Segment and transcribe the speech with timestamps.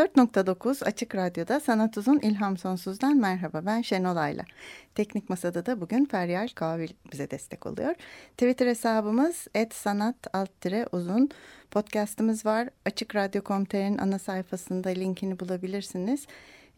[0.00, 4.44] 94.9 Açık Radyo'da Sanat Uzun İlham Sonsuz'dan merhaba ben Şenol Ayla.
[4.94, 7.94] Teknik Masa'da da bugün Feryal Kavil bize destek oluyor.
[8.32, 10.16] Twitter hesabımız @sanat
[10.92, 11.30] uzun.
[11.70, 12.68] Podcast'ımız var.
[12.86, 16.26] Açık Radyo.com.tr'nin ana sayfasında linkini bulabilirsiniz.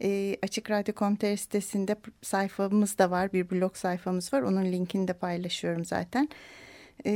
[0.01, 3.33] E, Açık Radyo.com.tr sitesinde sayfamız da var.
[3.33, 4.41] Bir blog sayfamız var.
[4.41, 6.29] Onun linkini de paylaşıyorum zaten.
[7.05, 7.11] E,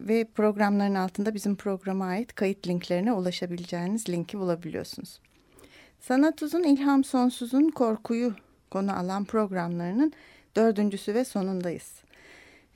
[0.00, 5.20] ve programların altında bizim programa ait kayıt linklerine ulaşabileceğiniz linki bulabiliyorsunuz.
[6.00, 8.34] Sanat Uzun İlham Sonsuz'un korkuyu
[8.70, 10.12] konu alan programlarının
[10.56, 11.92] dördüncüsü ve sonundayız.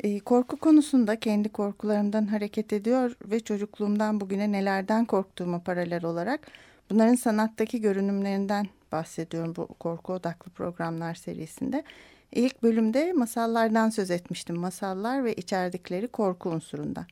[0.01, 6.47] E, korku konusunda kendi korkularımdan hareket ediyor ve çocukluğumdan bugüne nelerden korktuğuma paralel olarak
[6.91, 11.85] bunların sanattaki görünümlerinden bahsediyorum bu korku odaklı programlar serisinde.
[12.33, 14.57] İlk bölümde masallardan söz etmiştim.
[14.57, 17.07] Masallar ve içerdikleri korku unsurunda.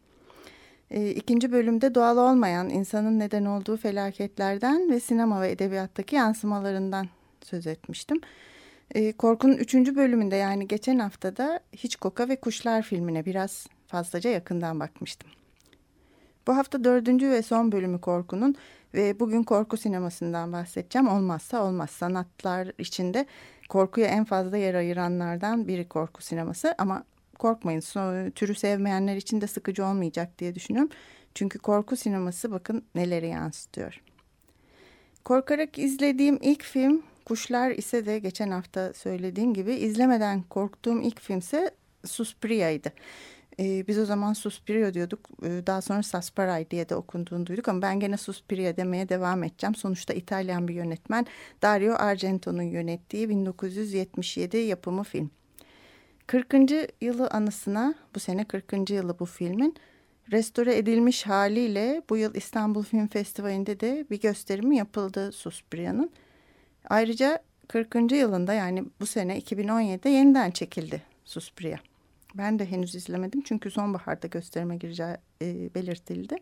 [0.91, 7.09] E, ikinci bölümde doğal olmayan insanın neden olduğu felaketlerden ve sinema ve edebiyattaki yansımalarından
[7.43, 8.21] söz etmiştim.
[8.95, 15.31] E, korkunun üçüncü bölümünde yani geçen haftada Hitchcock'a ve Kuşlar filmine biraz fazlaca yakından bakmıştım.
[16.47, 18.55] Bu hafta dördüncü ve son bölümü korkunun
[18.95, 21.09] ve bugün korku sinemasından bahsedeceğim.
[21.09, 23.27] Olmazsa olmaz sanatlar içinde
[23.69, 27.05] korkuya en fazla yer ayıranlardan biri korku sineması ama
[27.39, 27.81] korkmayın
[28.31, 30.91] türü sevmeyenler için de sıkıcı olmayacak diye düşünüyorum.
[31.35, 34.01] Çünkü korku sineması bakın neleri yansıtıyor.
[35.25, 41.71] Korkarak izlediğim ilk film Kuşlar ise de geçen hafta söylediğim gibi izlemeden korktuğum ilk filmse
[42.05, 42.93] Suspria'ydı.
[43.61, 45.29] Ee, biz o zaman Suspiria diyorduk.
[45.43, 49.75] Ee, daha sonra Sasparay diye de okunduğunu duyduk ama ben gene Suspiria demeye devam edeceğim.
[49.75, 51.27] Sonuçta İtalyan bir yönetmen
[51.63, 55.31] Dario Argento'nun yönettiği 1977 yapımı film.
[56.27, 56.55] 40.
[57.01, 58.91] yılı anısına bu sene 40.
[58.91, 59.75] yılı bu filmin
[60.33, 66.11] restore edilmiş haliyle bu yıl İstanbul Film Festivali'nde de bir gösterimi yapıldı Suspiria'nın.
[66.91, 68.13] Ayrıca 40.
[68.13, 71.88] yılında yani bu sene 2017'de yeniden çekildi Suspiria.
[72.35, 76.37] Ben de henüz izlemedim çünkü sonbaharda gösterime gireceği e, belirtildi.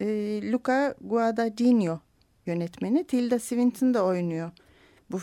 [0.00, 0.06] E,
[0.52, 1.98] Luca Guadagnino
[2.46, 3.04] yönetmeni.
[3.04, 4.50] Tilda Swinton da oynuyor
[5.10, 5.18] bu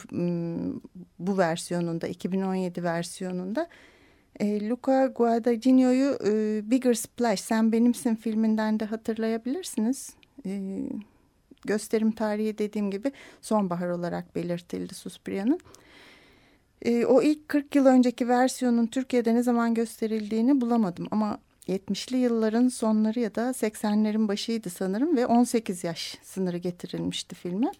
[1.19, 3.67] bu versiyonunda 2017 versiyonunda.
[4.39, 10.13] E, Luca Guadagnino'yu e, Bigger Splash Sen Benimsin filminden de hatırlayabilirsiniz.
[10.45, 10.61] E,
[11.65, 13.11] gösterim tarihi dediğim gibi
[13.41, 15.59] sonbahar olarak belirtildi Suspiria'nın.
[16.85, 23.19] O ilk 40 yıl önceki versiyonun Türkiye'de ne zaman gösterildiğini bulamadım ama 70'li yılların sonları
[23.19, 27.71] ya da 80'lerin başıydı sanırım ve 18 yaş sınırı getirilmişti filme.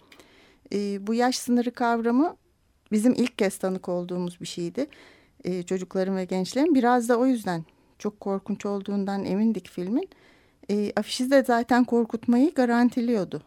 [0.73, 2.35] E, bu yaş sınırı kavramı
[2.91, 4.87] bizim ilk kez tanık olduğumuz bir şeydi.
[5.43, 7.65] E, çocukların ve gençlerin biraz da o yüzden
[7.99, 10.09] çok korkunç olduğundan emindik filmin.
[10.69, 13.41] E, afişi de zaten korkutmayı garantiliyordu.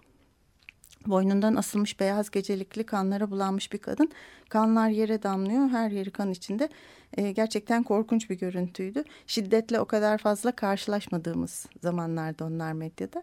[1.06, 4.10] Boynundan asılmış beyaz gecelikli kanlara bulanmış bir kadın.
[4.48, 5.69] Kanlar yere damlıyor.
[5.69, 6.69] Her yeri kan içinde.
[7.16, 9.04] E, gerçekten korkunç bir görüntüydü.
[9.26, 13.22] Şiddetle o kadar fazla karşılaşmadığımız zamanlarda onlar medyada.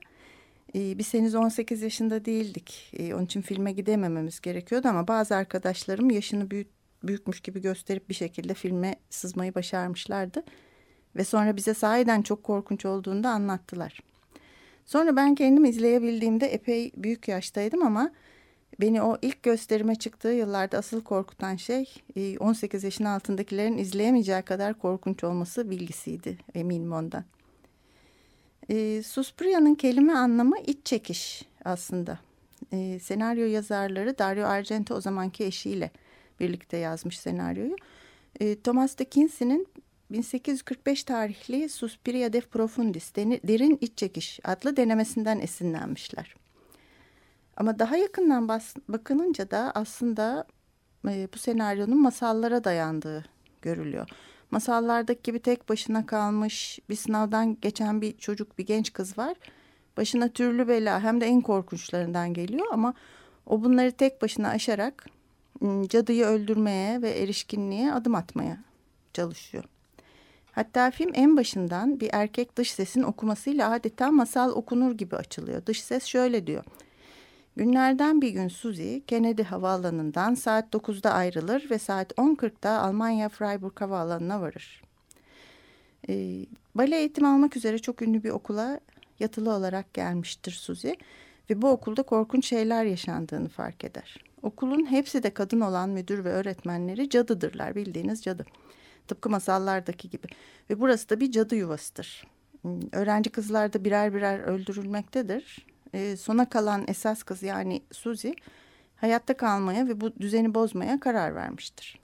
[0.75, 2.93] E, biz henüz 18 yaşında değildik.
[2.97, 6.67] E, onun için filme gidemememiz gerekiyordu ama bazı arkadaşlarım yaşını büyük,
[7.03, 10.43] büyükmüş gibi gösterip bir şekilde filme sızmayı başarmışlardı.
[11.15, 14.10] Ve sonra bize sahiden çok korkunç olduğunu da anlattılar.
[14.85, 18.11] Sonra ben kendim izleyebildiğimde epey büyük yaştaydım ama
[18.81, 21.93] beni o ilk gösterime çıktığı yıllarda asıl korkutan şey
[22.39, 27.23] 18 e, yaşın altındakilerin izleyemeyeceği kadar korkunç olması bilgisiydi eminim ondan.
[28.69, 32.19] E, Suspria'nın kelime anlamı iç çekiş aslında.
[32.71, 35.91] E, senaryo yazarları Dario Argento o zamanki eşiyle
[36.39, 37.75] birlikte yazmış senaryoyu.
[38.39, 39.67] E, Thomas de Quincey'nin
[40.11, 46.35] 1845 tarihli Suspiria de Profundis, derin iç çekiş adlı denemesinden esinlenmişler.
[47.57, 48.47] Ama daha yakından
[48.87, 50.45] bakılınca da aslında
[51.07, 53.25] e, bu senaryonun masallara dayandığı
[53.61, 54.09] görülüyor.
[54.51, 59.37] Masallardaki gibi tek başına kalmış bir sınavdan geçen bir çocuk, bir genç kız var.
[59.97, 62.93] Başına türlü bela hem de en korkunçlarından geliyor ama
[63.45, 65.05] o bunları tek başına aşarak
[65.87, 68.57] cadıyı öldürmeye ve erişkinliğe adım atmaya
[69.13, 69.63] çalışıyor.
[70.51, 75.65] Hatta film en başından bir erkek dış sesin okumasıyla adeta masal okunur gibi açılıyor.
[75.65, 76.63] Dış ses şöyle diyor.
[77.55, 84.41] Günlerden bir gün Suzy Kennedy Havaalanı'ndan saat 9'da ayrılır ve saat 10.40'da Almanya Freiburg Havaalanı'na
[84.41, 84.81] varır.
[86.09, 86.45] E,
[86.75, 88.79] bale eğitimi almak üzere çok ünlü bir okula
[89.19, 90.91] yatılı olarak gelmiştir Suzy
[91.49, 94.17] ve bu okulda korkunç şeyler yaşandığını fark eder.
[94.41, 98.45] Okulun hepsi de kadın olan müdür ve öğretmenleri cadıdırlar bildiğiniz cadı.
[99.07, 100.27] Tıpkı masallardaki gibi.
[100.69, 102.27] Ve burası da bir cadı yuvasıdır.
[102.61, 105.65] Hmm, öğrenci kızlar da birer birer öldürülmektedir.
[105.93, 108.31] E, sona kalan esas kız yani Suzy
[108.95, 111.99] hayatta kalmaya ve bu düzeni bozmaya karar vermiştir.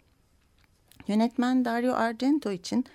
[1.07, 2.85] Yönetmen Dario Argento için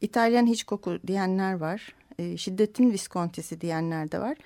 [0.00, 1.94] İtalyan Hitchcock'u diyenler var.
[2.18, 4.36] E, şiddetin Visconti'si diyenler de var.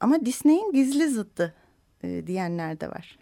[0.00, 1.54] Ama Disney'in gizli zıttı
[2.02, 3.18] e, diyenler de var.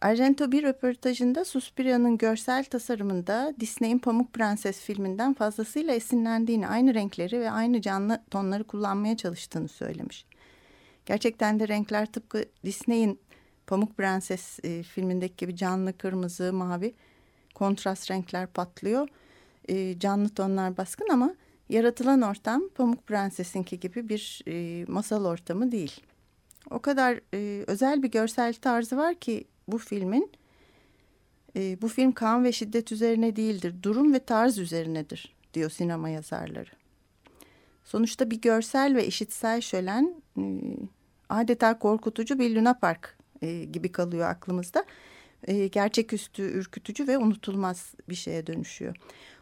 [0.00, 7.50] Argento bir röportajında Suspiria'nın görsel tasarımında Disney'in Pamuk Prenses filminden fazlasıyla esinlendiğini, aynı renkleri ve
[7.50, 10.26] aynı canlı tonları kullanmaya çalıştığını söylemiş.
[11.06, 13.20] Gerçekten de renkler tıpkı Disney'in
[13.66, 16.94] Pamuk Prenses e, filmindeki gibi canlı kırmızı, mavi
[17.54, 19.08] kontrast renkler patlıyor.
[19.68, 21.34] E, canlı tonlar baskın ama
[21.68, 26.00] yaratılan ortam Pamuk Prenses'inki gibi bir e, masal ortamı değil.
[26.70, 30.30] O kadar e, özel bir görsel tarzı var ki bu filmin
[31.56, 36.70] e, bu film kan ve şiddet üzerine değildir, durum ve tarz üzerinedir diyor sinema yazarları.
[37.84, 40.42] Sonuçta bir görsel ve işitsel şölen e,
[41.28, 44.84] adeta korkutucu bir Luna Park e, gibi kalıyor aklımızda.
[45.44, 48.96] E, gerçeküstü, ürkütücü ve unutulmaz bir şeye dönüşüyor.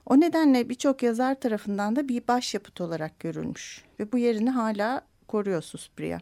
[0.06, 5.62] O nedenle birçok yazar tarafından da bir başyapıt olarak görülmüş ve bu yerini hala koruyor
[5.62, 6.19] Suspiria.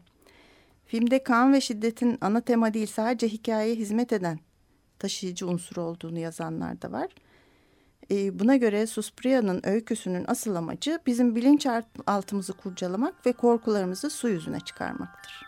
[0.86, 4.38] Filmde kan ve şiddetin ana tema değil sadece hikayeye hizmet eden
[4.98, 7.08] taşıyıcı unsur olduğunu yazanlar da var.
[8.10, 15.45] E, buna göre Suspria'nın öyküsünün asıl amacı bizim bilinçaltımızı kurcalamak ve korkularımızı su yüzüne çıkarmaktır.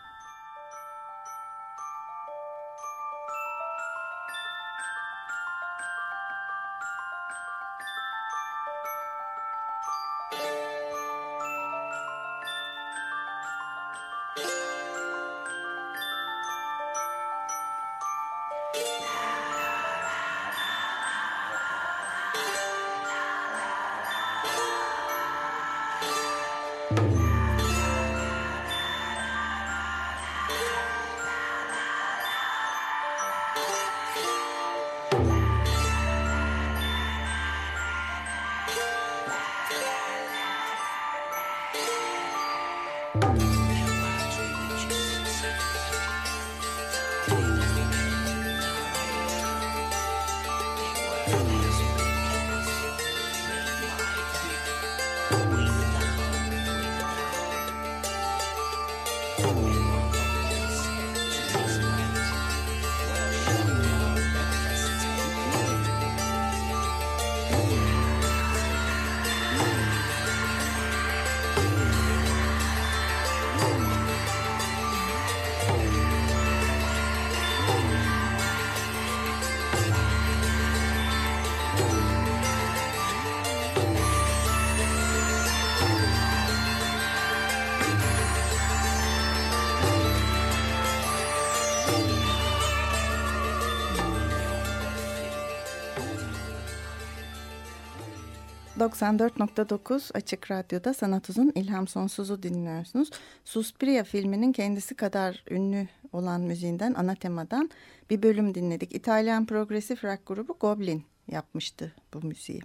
[98.79, 103.09] 94.9 Açık Radyo'da Sanat Uzun İlham Sonsuz'u dinliyorsunuz.
[103.45, 107.69] Suspiria filminin kendisi kadar ünlü olan müziğinden, ana temadan
[108.09, 108.95] bir bölüm dinledik.
[108.95, 112.61] İtalyan progresif rock grubu Goblin yapmıştı bu müziği.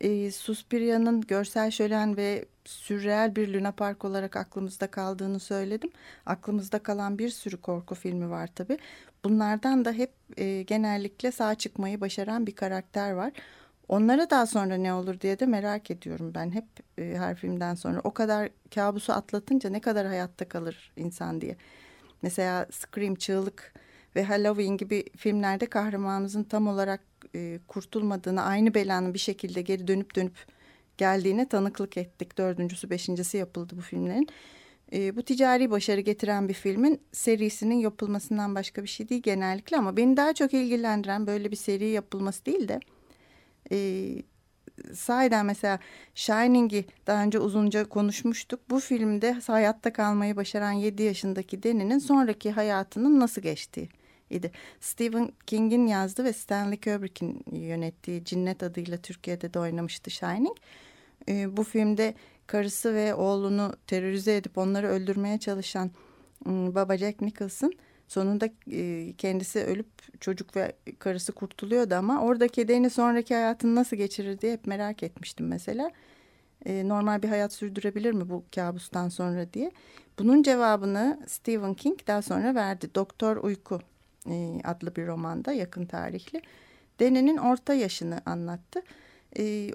[0.00, 5.90] E, Suspiria'nın görsel şölen ve sürreel bir Luna Park olarak aklımızda kaldığını söyledim.
[6.26, 8.78] Aklımızda kalan bir sürü korku filmi var tabii.
[9.24, 13.32] Bunlardan da hep e, genellikle sağ çıkmayı başaran bir karakter var.
[13.88, 16.64] Onlara daha sonra ne olur diye de merak ediyorum ben hep
[16.98, 18.00] e, her filmden sonra.
[18.04, 21.56] O kadar kabusu atlatınca ne kadar hayatta kalır insan diye.
[22.22, 23.74] Mesela Scream, Çığlık
[24.16, 27.00] ve Halloween gibi filmlerde kahramanımızın tam olarak
[27.34, 30.36] e, kurtulmadığını, aynı belanın bir şekilde geri dönüp dönüp
[30.96, 32.38] geldiğine tanıklık ettik.
[32.38, 34.28] Dördüncüsü, beşincisi yapıldı bu filmlerin.
[34.92, 39.96] E, bu ticari başarı getiren bir filmin serisinin yapılmasından başka bir şey değil genellikle ama
[39.96, 42.80] beni daha çok ilgilendiren böyle bir seri yapılması değil de
[43.72, 44.08] e,
[44.94, 45.78] sahiden mesela
[46.14, 48.60] Shining'i daha önce uzunca konuşmuştuk.
[48.70, 53.88] Bu filmde hayatta kalmayı başaran 7 yaşındaki Deni'nin sonraki hayatının nasıl geçtiği
[54.30, 54.50] idi.
[54.80, 60.56] Stephen King'in yazdığı ve Stanley Kubrick'in yönettiği Cinnet adıyla Türkiye'de de oynamıştı Shining.
[61.28, 62.14] E, bu filmde
[62.46, 65.90] karısı ve oğlunu terörize edip onları öldürmeye çalışan
[66.46, 67.72] ıı, baba Jack Nicholson
[68.14, 74.40] sonunda e, kendisi ölüp çocuk ve karısı kurtuluyordu ama oradaki Danny sonraki hayatını nasıl geçirir
[74.40, 75.90] diye hep merak etmiştim mesela.
[76.66, 79.70] E, normal bir hayat sürdürebilir mi bu kabustan sonra diye.
[80.18, 82.90] Bunun cevabını Stephen King daha sonra verdi.
[82.94, 83.80] Doktor Uyku
[84.30, 86.42] e, adlı bir romanda yakın tarihli.
[87.00, 88.82] Danny'nin orta yaşını anlattı.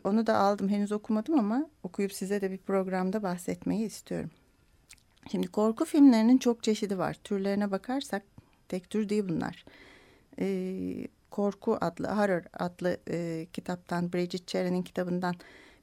[0.03, 4.29] Onu da aldım henüz okumadım ama okuyup size de bir programda bahsetmeyi istiyorum.
[5.31, 7.17] Şimdi korku filmlerinin çok çeşidi var.
[7.23, 8.23] Türlerine bakarsak
[8.67, 9.65] tek tür değil bunlar.
[10.39, 15.35] E, korku adlı, Horror adlı e, kitaptan, Bridget Cherry'nin kitabından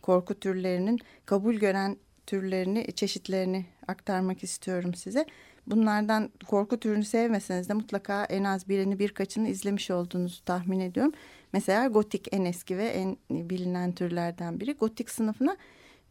[0.03, 5.27] korku türlerinin kabul gören türlerini, çeşitlerini aktarmak istiyorum size.
[5.67, 11.13] Bunlardan korku türünü sevmeseniz de mutlaka en az birini birkaçını izlemiş olduğunuzu tahmin ediyorum.
[11.53, 14.73] Mesela gotik en eski ve en bilinen türlerden biri.
[14.75, 15.57] Gotik sınıfına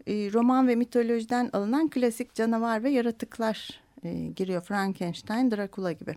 [0.08, 4.62] e, roman ve mitolojiden alınan klasik canavar ve yaratıklar e, giriyor.
[4.62, 6.16] Frankenstein, Dracula gibi.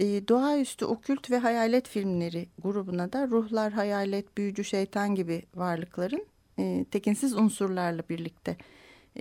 [0.00, 6.26] E, doğaüstü, okült ve hayalet filmleri grubuna da ruhlar, hayalet, büyücü, şeytan gibi varlıkların
[6.58, 8.56] e, tekinsiz unsurlarla birlikte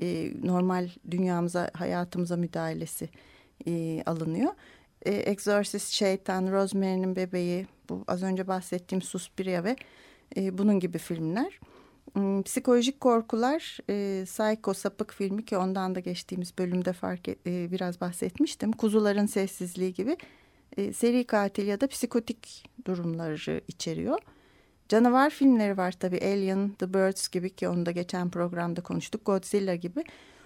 [0.02, 3.10] e, normal dünyamıza, hayatımıza müdahalesi
[3.68, 4.54] e, alınıyor.
[5.06, 9.76] E, Exorcist, Şeytan, Rosemary'nin Bebeği, bu az önce bahsettiğim Suspiria ve
[10.38, 11.60] e, bunun gibi filmler.
[12.14, 17.72] Hmm, psikolojik korkular, e, Psycho Sapık filmi ki ondan da geçtiğimiz bölümde fark et, e,
[17.72, 18.72] biraz bahsetmiştim.
[18.72, 20.18] Kuzuların Sessizliği gibi
[20.78, 24.20] e, seri katil ya da psikotik durumları içeriyor.
[24.90, 29.26] Canavar filmleri var tabii Alien, The Birds gibi ki onu da geçen programda konuştuk.
[29.26, 30.04] Godzilla gibi.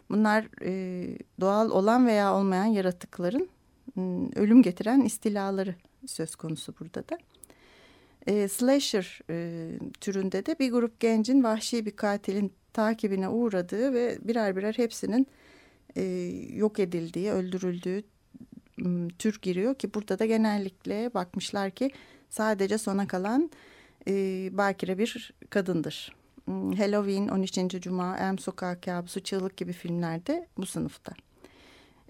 [0.10, 3.50] Bunlar e, doğal olan veya olmayan yaratıkların
[3.98, 4.02] e,
[4.36, 7.18] ölüm getiren istilaları söz konusu burada da.
[8.28, 9.70] E, slasher e,
[10.02, 15.28] türünde de bir grup gencin vahşi bir katilin takibine uğradığı ve birer birer hepsinin
[15.96, 16.04] e,
[16.54, 18.04] yok edildiği, öldürüldüğü
[19.20, 21.92] tür giriyor ki burada da genellikle bakmışlar ki
[22.30, 23.52] sadece sona kalan
[24.08, 24.14] e,
[24.52, 26.16] bakire bir kadındır.
[26.78, 27.82] Halloween, 13.
[27.82, 31.14] Cuma, Elm Sokak Kabusu, Çığlık gibi filmlerde bu sınıfta.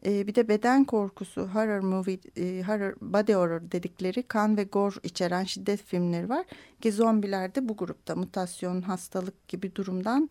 [0.05, 4.95] E, bir de beden korkusu, horror movie, e, horror, body horror dedikleri kan ve gor
[5.03, 6.45] içeren şiddet filmleri var.
[6.81, 10.29] Ki zombiler de bu grupta mutasyon, hastalık gibi durumdan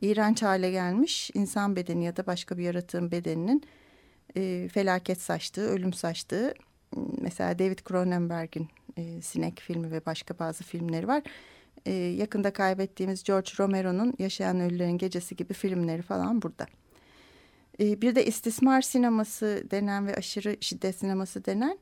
[0.00, 3.62] iğrenç hale gelmiş insan bedeni ya da başka bir yaratığın bedeninin
[4.36, 6.54] e, felaket saçtığı, ölüm saçtığı.
[7.20, 11.22] Mesela David Cronenberg'in e, Sinek filmi ve başka bazı filmleri var.
[11.86, 16.66] E, yakında kaybettiğimiz George Romero'nun Yaşayan Ölülerin Gecesi gibi filmleri falan burada.
[17.80, 21.78] E, bir de istismar sineması denen ve aşırı şiddet sineması denen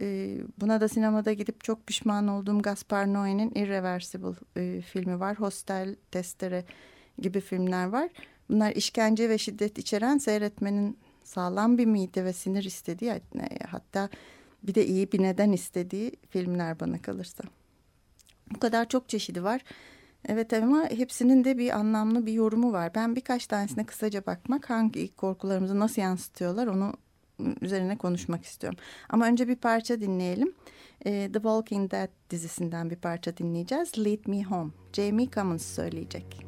[0.00, 5.40] e, buna da sinemada gidip çok pişman olduğum Gaspar Noé'nin Irreversible e, filmi var.
[5.40, 6.64] Hostel, Testere
[7.18, 8.08] gibi filmler var.
[8.50, 13.20] Bunlar işkence ve şiddet içeren seyretmenin sağlam bir mide ve sinir istediği
[13.70, 14.08] hatta
[14.62, 17.44] bir de iyi bir neden istediği filmler bana kalırsa.
[18.54, 19.60] Bu kadar çok çeşidi var.
[20.26, 22.94] Evet ama hepsinin de bir anlamlı bir yorumu var.
[22.94, 26.92] Ben birkaç tanesine kısaca bakmak, hangi korkularımızı nasıl yansıtıyorlar onu
[27.60, 28.78] üzerine konuşmak istiyorum.
[29.08, 30.52] Ama önce bir parça dinleyelim.
[31.04, 33.98] The Walking Dead dizisinden bir parça dinleyeceğiz.
[33.98, 34.70] Lead Me Home.
[34.92, 36.47] Jamie Cummins söyleyecek.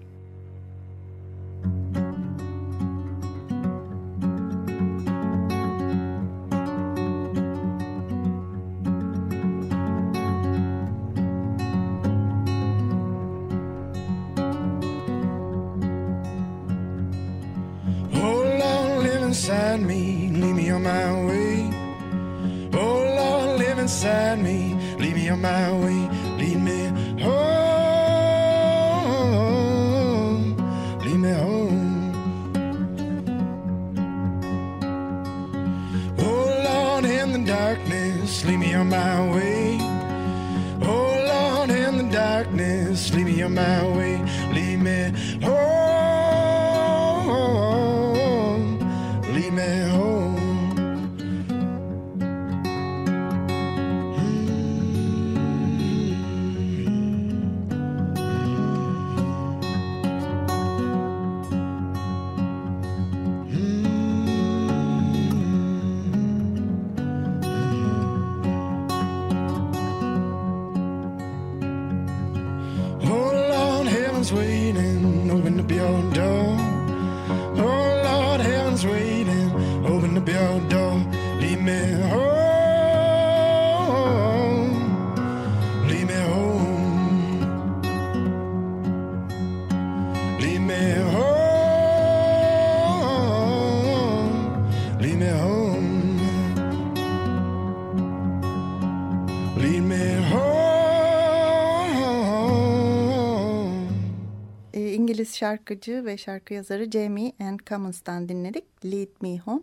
[105.21, 108.85] İngiliz şarkıcı ve şarkı yazarı Jamie and Cummons'tan dinledik.
[108.85, 109.63] Lead Me Home.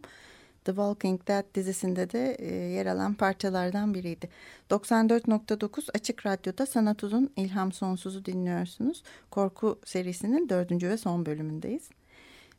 [0.65, 4.29] The Walking Dead dizisinde de e, yer alan parçalardan biriydi.
[4.69, 9.03] 94.9 Açık Radyo'da Sanat Uzun İlham Sonsuz'u dinliyorsunuz.
[9.31, 11.89] Korku serisinin dördüncü ve son bölümündeyiz.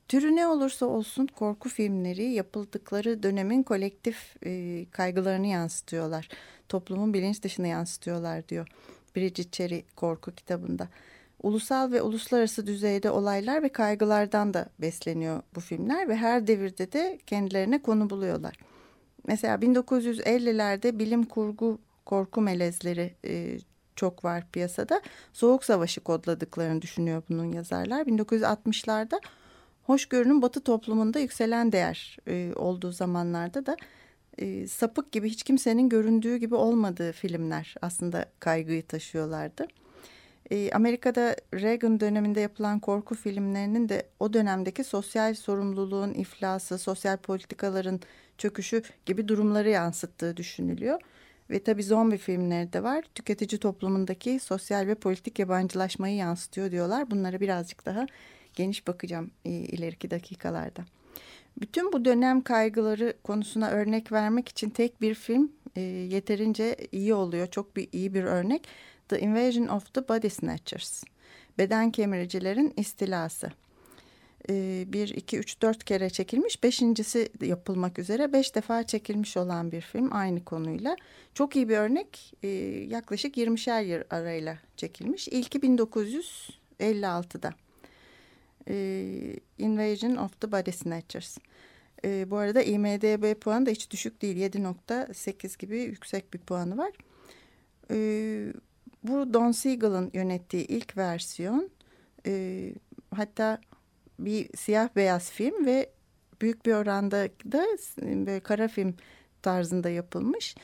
[0.08, 6.28] Türü ne olursa olsun korku filmleri yapıldıkları dönemin kolektif e, kaygılarını yansıtıyorlar.
[6.68, 8.68] Toplumun bilinç dışını yansıtıyorlar diyor
[9.16, 10.88] Bridget Cherry korku kitabında.
[11.42, 17.18] Ulusal ve uluslararası düzeyde olaylar ve kaygılardan da besleniyor bu filmler ve her devirde de
[17.26, 18.56] kendilerine konu buluyorlar.
[19.26, 23.58] Mesela 1950'lerde bilim kurgu korku melezleri e,
[23.96, 25.02] çok var piyasada.
[25.32, 28.06] Soğuk Savaşı kodladıklarını düşünüyor bunun yazarlar.
[28.06, 29.20] 1960'larda
[29.82, 33.76] hoşgörünün batı toplumunda yükselen değer e, olduğu zamanlarda da
[34.38, 39.66] e, sapık gibi hiç kimsenin göründüğü gibi olmadığı filmler aslında kaygıyı taşıyorlardı.
[40.50, 48.00] E, Amerika'da Reagan döneminde yapılan korku filmlerinin de o dönemdeki sosyal sorumluluğun iflası, sosyal politikaların
[48.38, 51.00] çöküşü gibi durumları yansıttığı düşünülüyor.
[51.50, 53.04] Ve tabii zombi filmleri de var.
[53.14, 57.10] Tüketici toplumundaki sosyal ve politik yabancılaşmayı yansıtıyor diyorlar.
[57.10, 58.06] Bunlara birazcık daha
[58.54, 60.84] geniş bakacağım e, ileriki dakikalarda.
[61.60, 67.46] Bütün bu dönem kaygıları konusuna örnek vermek için tek bir film e, yeterince iyi oluyor.
[67.46, 68.68] Çok bir iyi bir örnek.
[69.08, 71.04] The Invasion of the Body Snatchers.
[71.58, 73.50] Beden kemiricilerin istilası.
[74.50, 76.62] E, bir, iki, üç, dört kere çekilmiş.
[76.62, 80.96] Beşincisi yapılmak üzere beş defa çekilmiş olan bir film aynı konuyla.
[81.34, 82.34] Çok iyi bir örnek.
[82.42, 82.48] E,
[82.88, 85.28] yaklaşık 20'şer yıl arayla çekilmiş.
[85.28, 87.54] İlki 1956'da.
[88.68, 88.74] E,
[89.58, 91.38] Invasion of the Body Snatchers.
[92.04, 94.36] E, bu arada IMDB puanı da hiç düşük değil.
[94.36, 96.92] 7.8 gibi yüksek bir puanı var.
[97.90, 97.96] E,
[99.02, 101.70] bu Don Siegel'ın yönettiği ilk versiyon.
[102.26, 102.72] E,
[103.14, 103.60] hatta
[104.18, 105.90] bir siyah beyaz film ve
[106.42, 107.66] büyük bir oranda da
[108.02, 108.94] böyle kara film
[109.42, 110.54] tarzında yapılmış.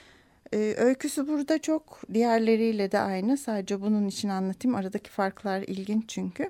[0.53, 3.37] Ee, öyküsü burada çok diğerleriyle de aynı.
[3.37, 4.75] Sadece bunun için anlatayım.
[4.75, 6.49] Aradaki farklar ilginç çünkü.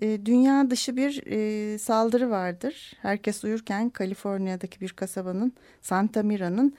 [0.00, 2.92] E, dünya dışı bir e, saldırı vardır.
[3.02, 6.74] Herkes uyurken Kaliforniya'daki bir kasabanın Santa Mira'nın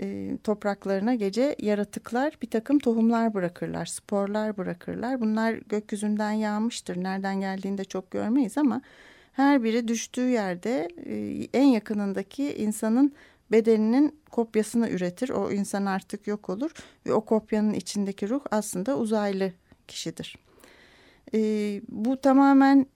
[0.00, 5.20] e, topraklarına gece yaratıklar bir takım tohumlar bırakırlar, sporlar bırakırlar.
[5.20, 7.02] Bunlar gökyüzünden yağmıştır.
[7.02, 8.82] Nereden geldiğini de çok görmeyiz ama
[9.32, 13.12] her biri düştüğü yerde e, en yakınındaki insanın
[13.52, 15.28] bedeninin kopyasını üretir.
[15.28, 16.70] O insan artık yok olur
[17.06, 19.52] ve o kopyanın içindeki ruh aslında uzaylı
[19.88, 20.38] kişidir.
[21.34, 21.38] E,
[21.88, 22.86] bu tamamen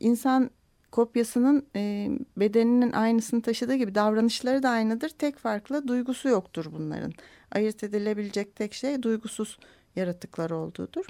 [0.00, 0.50] insan
[0.92, 5.08] kopyasının e, bedeninin aynısını taşıdığı gibi davranışları da aynıdır.
[5.08, 7.12] Tek farklı duygusu yoktur bunların.
[7.52, 9.58] Ayırt edilebilecek tek şey duygusuz
[9.96, 11.04] yaratıklar olduğudur.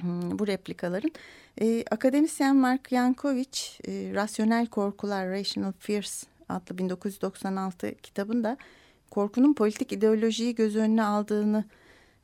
[0.00, 1.10] Hmm, bu replikaların.
[1.60, 8.56] E, akademisyen Mark Yankovic, e, Rasyonel Korkular, Rational Fears adlı 1996 kitabında
[9.10, 11.64] korkunun politik ideolojiyi göz önüne aldığını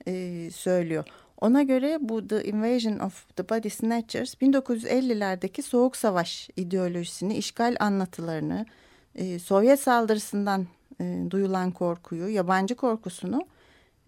[0.06, 1.04] e, söylüyor.
[1.40, 8.66] Ona göre bu The Invasion of the Body Snatchers 1950'lerdeki Soğuk Savaş ideolojisini, işgal anlatılarını,
[9.14, 10.66] e, Sovyet saldırısından
[11.00, 13.46] e, duyulan korkuyu, yabancı korkusunu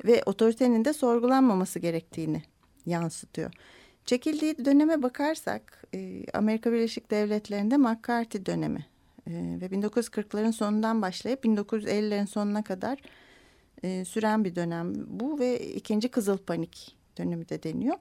[0.04, 2.42] ve otoritenin de sorgulanmaması gerektiğini
[2.86, 3.52] yansıtıyor.
[4.04, 8.86] Çekildiği döneme bakarsak e, Amerika Birleşik Devletleri'nde McCarthy dönemi
[9.26, 12.98] e, ve 1940'ların sonundan başlayıp 1950'lerin sonuna kadar
[13.82, 17.96] e, süren bir dönem bu ve ikinci Kızıl Panik dönemi de deniyor.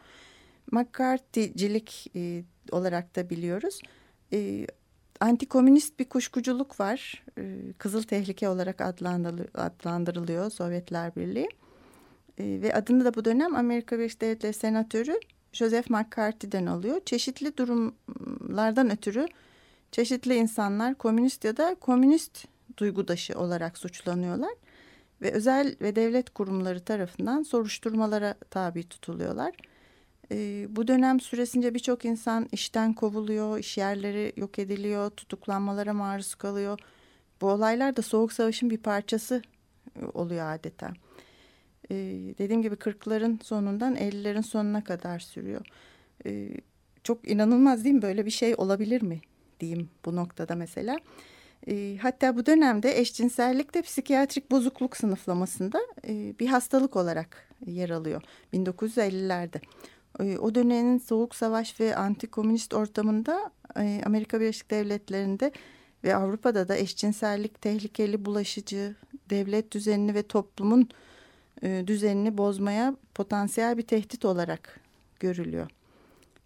[0.71, 3.82] McCarthy'cilik e, olarak da biliyoruz.
[4.34, 4.67] E,
[5.19, 7.23] antikomünist bir kuşkuculuk var.
[7.38, 8.82] E, Kızıl tehlike olarak
[9.53, 11.49] adlandırılıyor Sovyetler Birliği.
[12.38, 15.19] E, ve adını da bu dönem Amerika Birleşik Devletleri Senatörü
[15.53, 17.01] Joseph McCarthy'den alıyor.
[17.05, 19.27] Çeşitli durumlardan ötürü
[19.91, 22.45] çeşitli insanlar komünist ya da komünist
[22.77, 24.51] duygudaşı olarak suçlanıyorlar
[25.21, 29.55] ve özel ve devlet kurumları tarafından soruşturmalara tabi tutuluyorlar.
[30.32, 36.79] E, bu dönem süresince birçok insan işten kovuluyor, iş yerleri yok ediliyor, tutuklanmalara maruz kalıyor.
[37.41, 39.41] Bu olaylar da Soğuk Savaş'ın bir parçası
[39.95, 40.93] e, oluyor adeta.
[41.91, 41.95] E,
[42.38, 45.65] dediğim gibi 40'ların sonundan 50'lerin sonuna kadar sürüyor.
[46.25, 46.49] E,
[47.03, 48.01] çok inanılmaz değil mi?
[48.01, 49.21] Böyle bir şey olabilir mi
[49.60, 50.99] diyeyim bu noktada mesela.
[51.67, 58.21] E, hatta bu dönemde eşcinsellik de psikiyatrik bozukluk sınıflamasında e, bir hastalık olarak yer alıyor
[58.53, 59.61] 1950'lerde.
[60.19, 65.51] E, o dönemin soğuk savaş ve antikomünist ortamında e, Amerika Birleşik Devletleri'nde
[66.03, 68.95] ve Avrupa'da da eşcinsellik tehlikeli, bulaşıcı,
[69.29, 70.89] devlet düzenini ve toplumun
[71.63, 74.79] e, düzenini bozmaya potansiyel bir tehdit olarak
[75.19, 75.69] görülüyor.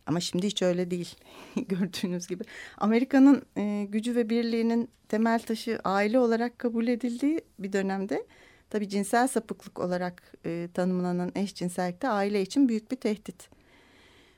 [0.06, 1.16] Ama şimdi hiç öyle değil
[1.56, 2.44] gördüğünüz gibi.
[2.78, 8.26] Amerika'nın e, gücü ve birliğinin temel taşı aile olarak kabul edildiği bir dönemde
[8.70, 13.50] tabii cinsel sapıklık olarak e, tanımlanan eşcinsellik de aile için büyük bir tehdit.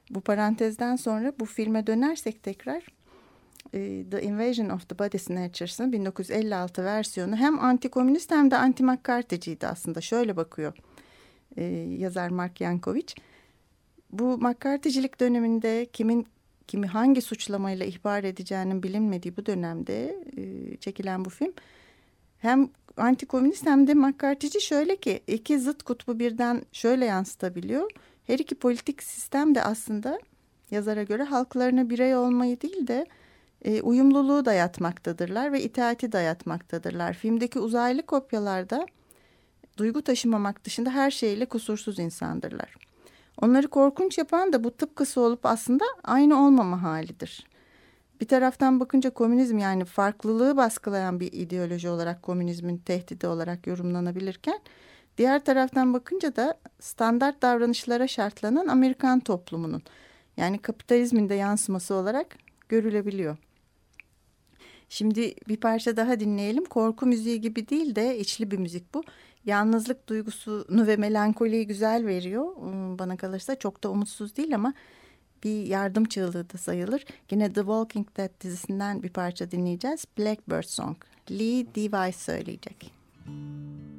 [0.09, 2.83] Bu parantezden sonra bu filme dönersek tekrar
[3.73, 10.01] e, The Invasion of the Body Snatchers'ın 1956 versiyonu hem anti-komünist hem de anti-McCarthy'ciydi aslında.
[10.01, 10.73] Şöyle bakıyor
[11.57, 11.63] e,
[11.99, 13.13] yazar Mark Yankovic.
[14.11, 16.27] Bu McCarthy'cilik döneminde kimin
[16.67, 21.53] kimi hangi suçlamayla ihbar edeceğinin bilinmediği bu dönemde e, çekilen bu film
[22.37, 27.91] hem anti-komünist hem de McCarthy'ci şöyle ki iki zıt kutbu birden şöyle yansıtabiliyor.
[28.27, 30.19] Her iki politik sistem de aslında
[30.71, 33.05] yazara göre halklarına birey olmayı değil de
[33.65, 37.13] e, uyumluluğu dayatmaktadırlar ve itaati dayatmaktadırlar.
[37.13, 38.85] Filmdeki uzaylı kopyalarda
[39.77, 42.75] duygu taşımamak dışında her şeyle kusursuz insandırlar.
[43.41, 47.47] Onları korkunç yapan da bu tıpkısı olup aslında aynı olmama halidir.
[48.21, 54.59] Bir taraftan bakınca komünizm yani farklılığı baskılayan bir ideoloji olarak komünizmin tehdidi olarak yorumlanabilirken
[55.17, 59.81] diğer taraftan bakınca da standart davranışlara şartlanan Amerikan toplumunun
[60.37, 62.37] yani kapitalizmin de yansıması olarak
[62.69, 63.37] görülebiliyor.
[64.89, 66.65] Şimdi bir parça daha dinleyelim.
[66.65, 69.03] Korku müziği gibi değil de içli bir müzik bu.
[69.45, 72.55] Yalnızlık duygusunu ve melankoliyi güzel veriyor.
[72.55, 74.73] Hmm, bana kalırsa çok da umutsuz değil ama
[75.43, 77.05] bir yardım çığlığı da sayılır.
[77.31, 80.05] Yine The Walking Dead dizisinden bir parça dinleyeceğiz.
[80.17, 80.97] Blackbird Song.
[81.31, 82.91] Lee Device söyleyecek.
[83.25, 83.94] Müzik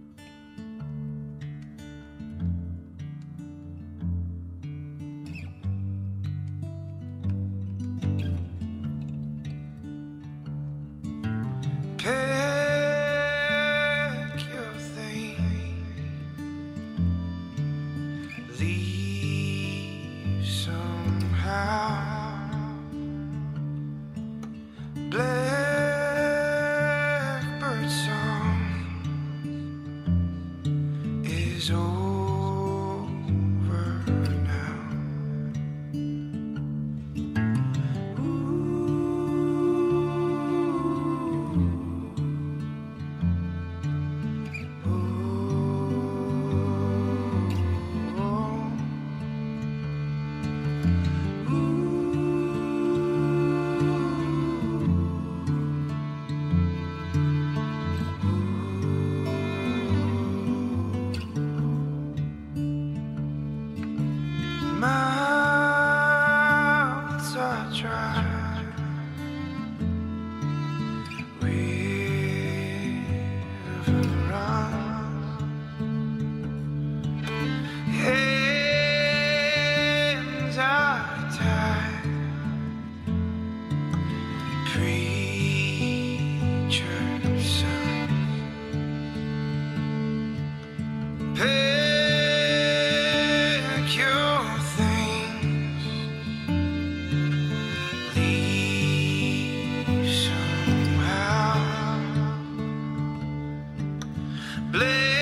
[104.76, 105.15] Blame.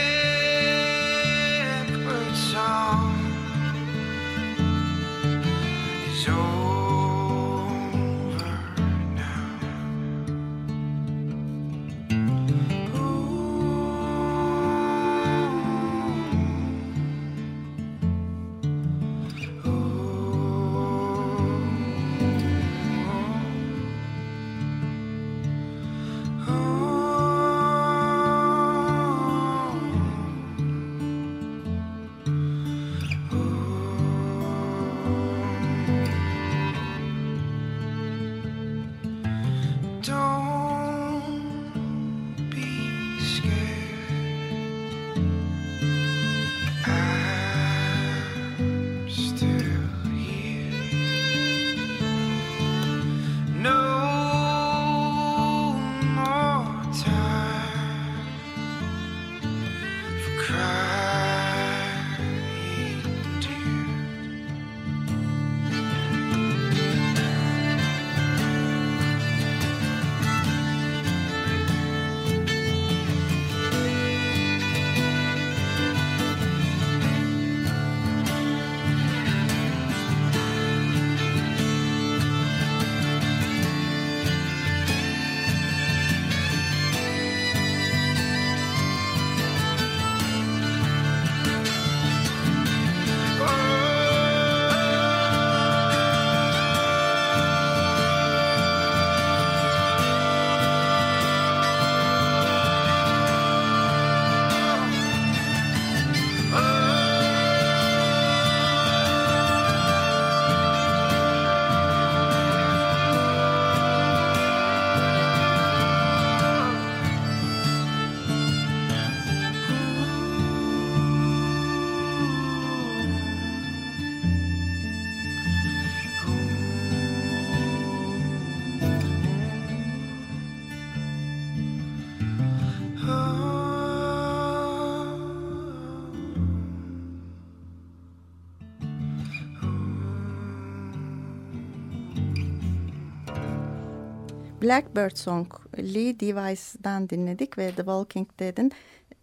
[144.64, 145.46] Blackbird Song
[145.78, 148.72] Lee Device'dan dinledik ve The Walking Dead'in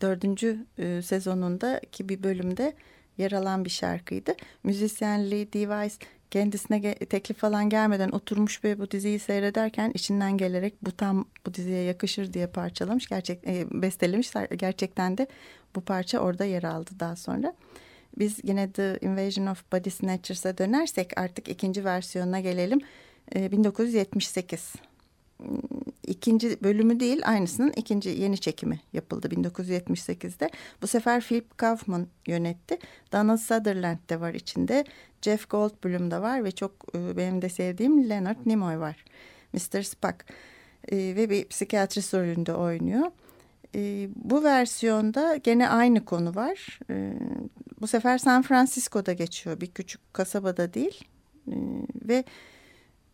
[0.01, 2.73] dördüncü e, sezonundaki bir bölümde
[3.17, 4.35] yer alan bir şarkıydı.
[4.63, 5.95] Müzisyen Lee Device
[6.31, 11.83] kendisine teklif falan gelmeden oturmuş ve bu diziyi seyrederken içinden gelerek bu tam bu diziye
[11.83, 14.31] yakışır diye parçalamış, gerçek e, bestelemiş.
[14.55, 15.27] Gerçekten de
[15.75, 17.53] bu parça orada yer aldı daha sonra.
[18.17, 22.81] Biz yine The Invasion of Body Snatchers'a dönersek artık ikinci versiyonuna gelelim.
[23.35, 24.73] E, 1978
[26.07, 30.49] ikinci bölümü değil aynısının ikinci yeni çekimi yapıldı 1978'de.
[30.81, 32.77] Bu sefer Philip Kaufman yönetti.
[33.11, 34.85] Donald Sutherland de var içinde.
[35.21, 39.05] Jeff Goldblum da var ve çok e, benim de sevdiğim Leonard Nimoy var.
[39.53, 39.81] Mr.
[39.81, 40.25] Spock
[40.91, 43.11] e, ve bir psikiyatrist rolünde oynuyor.
[43.75, 46.79] E, bu versiyonda gene aynı konu var.
[47.81, 49.61] bu sefer San Francisco'da geçiyor.
[49.61, 51.03] Bir küçük kasabada değil.
[52.07, 52.23] ve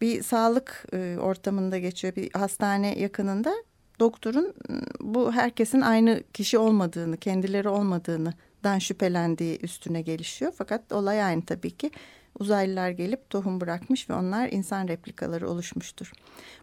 [0.02, 2.16] bir sağlık e, ortamında geçiyor.
[2.16, 3.54] Bir hastane yakınında
[4.00, 4.54] doktorun
[5.02, 8.34] bu herkesin aynı kişi olmadığını, kendileri olmadığını
[8.64, 10.54] dan şüphelendiği üstüne gelişiyor.
[10.58, 11.92] Fakat olay aynı tabii ki.
[12.40, 16.12] Uzaylılar gelip tohum bırakmış ve onlar insan replikaları oluşmuştur.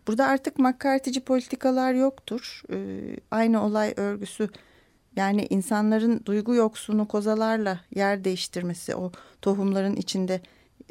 [0.08, 2.62] Burada artık McCarthy'ci politikalar yoktur.
[2.72, 4.48] Ee, aynı olay örgüsü
[5.16, 10.40] yani insanların duygu yoksunu kozalarla yer değiştirmesi, o tohumların içinde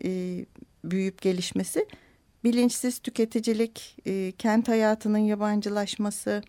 [0.04, 0.10] e,
[0.84, 1.88] büyüyüp gelişmesi
[2.44, 6.44] bilinçsiz tüketicilik, e, kent hayatının yabancılaşması,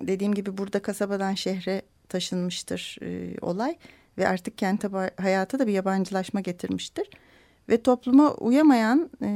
[0.00, 3.76] dediğim gibi burada kasabadan şehre taşınmıştır e, olay
[4.18, 4.84] ve artık kent
[5.16, 7.10] hayatı da bir yabancılaşma getirmiştir.
[7.68, 9.28] Ve topluma uyamayan e,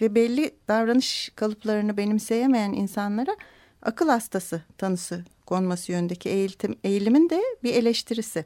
[0.00, 3.36] ve belli davranış kalıplarını benimseyemeyen insanlara
[3.82, 8.44] akıl hastası tanısı konması yönündeki eğitim, eğilimin de bir eleştirisi.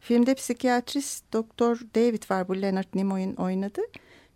[0.00, 3.86] Filmde psikiyatrist Doktor David var bu Leonard Nimoy'un oynadığı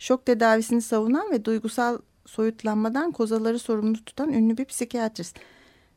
[0.00, 5.36] şok tedavisini savunan ve duygusal soyutlanmadan kozaları sorumlu tutan ünlü bir psikiyatrist.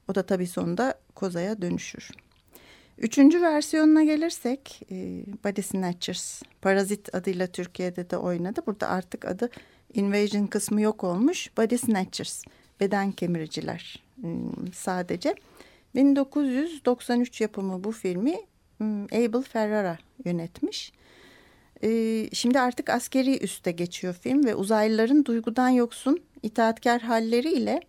[0.08, 2.10] O da tabii sonunda kozaya dönüşür.
[2.98, 4.96] Üçüncü versiyonuna gelirsek e,
[5.44, 8.62] Body Snatchers, Parazit adıyla Türkiye'de de oynadı.
[8.68, 9.50] Burada artık adı
[9.94, 11.58] Invasion kısmı yok olmuş.
[11.58, 12.44] Body Snatchers,
[12.80, 14.28] beden kemiriciler e,
[14.74, 15.36] sadece.
[15.96, 18.36] 1993 yapımı bu filmi
[19.12, 20.94] e, Abel Ferrara yönetmiş.
[21.84, 27.80] Ee, şimdi artık askeri üste geçiyor film ve uzaylıların duygudan yoksun itaatkar halleriyle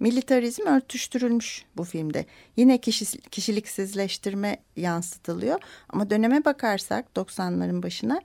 [0.00, 2.26] militarizm örtüştürülmüş bu filmde.
[2.56, 8.20] Yine kişi, kişiliksizleştirme yansıtılıyor ama döneme bakarsak 90'ların başına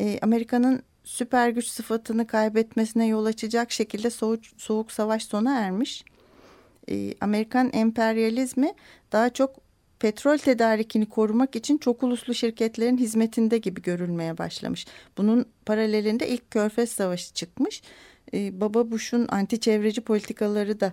[0.00, 6.04] e, Amerika'nın süper güç sıfatını kaybetmesine yol açacak şekilde soğuk, soğuk savaş sona ermiş.
[6.90, 8.74] E, Amerikan emperyalizmi
[9.12, 9.69] daha çok
[10.00, 14.86] petrol tedarikini korumak için çok uluslu şirketlerin hizmetinde gibi görülmeye başlamış.
[15.18, 17.82] Bunun paralelinde ilk Körfez Savaşı çıkmış.
[18.34, 20.92] Ee, Baba Bush'un anti çevreci politikaları da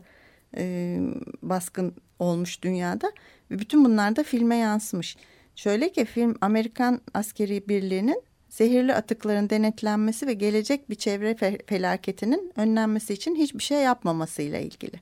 [0.58, 0.98] e,
[1.42, 3.12] baskın olmuş dünyada
[3.52, 5.18] ve bütün bunlar da filme yansımış.
[5.56, 11.36] Şöyle ki film Amerikan askeri birliğinin zehirli atıkların denetlenmesi ve gelecek bir çevre
[11.68, 15.00] felaketinin önlenmesi için hiçbir şey yapmamasıyla ilgili.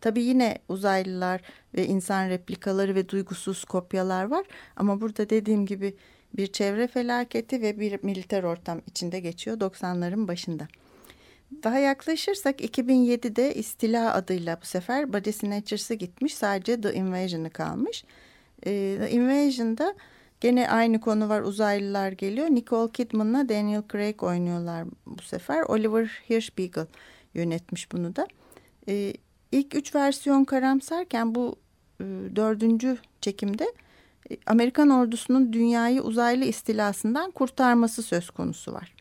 [0.00, 1.40] Tabii yine uzaylılar
[1.74, 4.46] ve insan replikaları ve duygusuz kopyalar var.
[4.76, 5.96] Ama burada dediğim gibi
[6.34, 10.68] bir çevre felaketi ve bir militer ortam içinde geçiyor 90'ların başında.
[11.62, 16.34] Daha yaklaşırsak 2007'de İstila adıyla bu sefer Body Snatchers'ı gitmiş.
[16.34, 18.04] Sadece The Invasion'ı kalmış.
[18.66, 19.94] Ee, The Invasion'da
[20.40, 22.46] gene aynı konu var uzaylılar geliyor.
[22.46, 25.62] Nicole Kidman'la Daniel Craig oynuyorlar bu sefer.
[25.62, 26.86] Oliver Hirschbiegel
[27.34, 28.26] yönetmiş bunu da.
[28.88, 29.12] Ee,
[29.52, 31.56] İlk üç versiyon karamsarken bu
[32.00, 32.04] e,
[32.36, 33.72] dördüncü çekimde
[34.30, 38.94] e, Amerikan ordusunun dünyayı uzaylı istilasından kurtarması söz konusu var.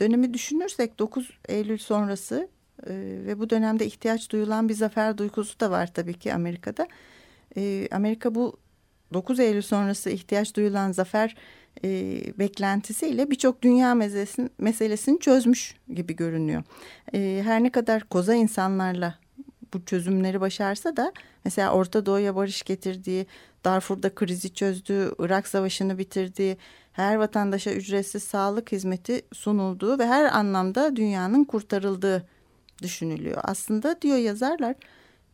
[0.00, 2.48] Dönemi düşünürsek 9 Eylül sonrası
[2.86, 2.92] e,
[3.26, 6.88] ve bu dönemde ihtiyaç duyulan bir zafer duygusu da var tabii ki Amerika'da.
[7.56, 8.56] E, Amerika bu
[9.12, 11.36] 9 Eylül sonrası ihtiyaç duyulan zafer
[11.84, 11.88] e,
[12.38, 16.62] beklentisiyle birçok dünya meselesini, meselesini çözmüş gibi görünüyor.
[17.14, 19.23] E, her ne kadar koza insanlarla
[19.74, 21.12] bu çözümleri başarsa da
[21.44, 23.26] mesela Orta Doğu'ya barış getirdiği,
[23.64, 26.56] Darfur'da krizi çözdüğü, Irak Savaşı'nı bitirdiği,
[26.92, 32.28] her vatandaşa ücretsiz sağlık hizmeti sunulduğu ve her anlamda dünyanın kurtarıldığı
[32.82, 33.40] düşünülüyor.
[33.44, 34.74] Aslında diyor yazarlar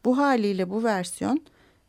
[0.04, 1.44] bu haliyle bu versiyon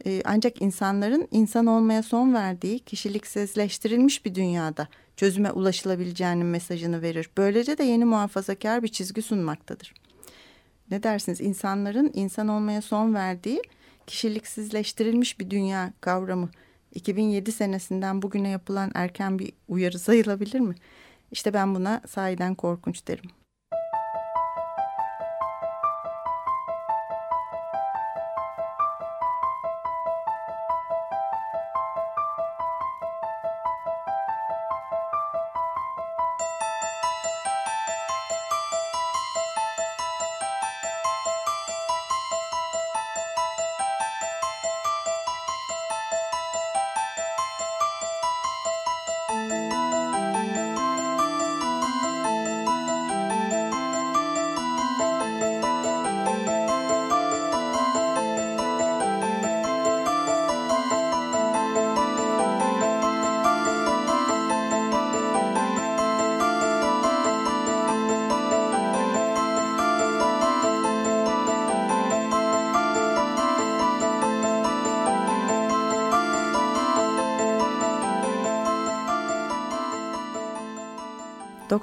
[0.06, 7.30] e, ancak insanların insan olmaya son verdiği kişiliksizleştirilmiş bir dünyada çözüme ulaşılabileceğinin mesajını verir.
[7.38, 9.94] Böylece de yeni muhafazakar bir çizgi sunmaktadır
[10.92, 13.62] ne dersiniz insanların insan olmaya son verdiği
[14.08, 16.50] kişiliksizleştirilmiş bir dünya kavramı
[16.94, 20.76] 2007 senesinden bugüne yapılan erken bir uyarı sayılabilir mi?
[21.32, 23.41] İşte ben buna sahiden korkunç derim.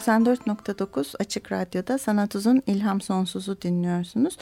[0.09, 4.37] 94.9 Açık Radyo'da Sanat Uzun İlham Sonsuz'u dinliyorsunuz.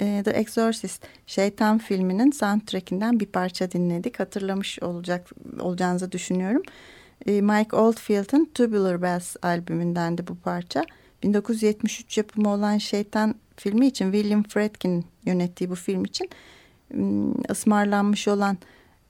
[0.00, 4.20] Ee, The Exorcist Şeytan filminin soundtrackinden bir parça dinledik.
[4.20, 6.62] Hatırlamış olacak olacağınızı düşünüyorum.
[7.26, 10.84] Ee, Mike Oldfield'ın Tubular Bells albümündendi bu parça.
[11.22, 16.30] 1973 yapımı olan Şeytan filmi için William Friedkin yönettiği bu film için
[17.50, 18.58] ısmarlanmış olan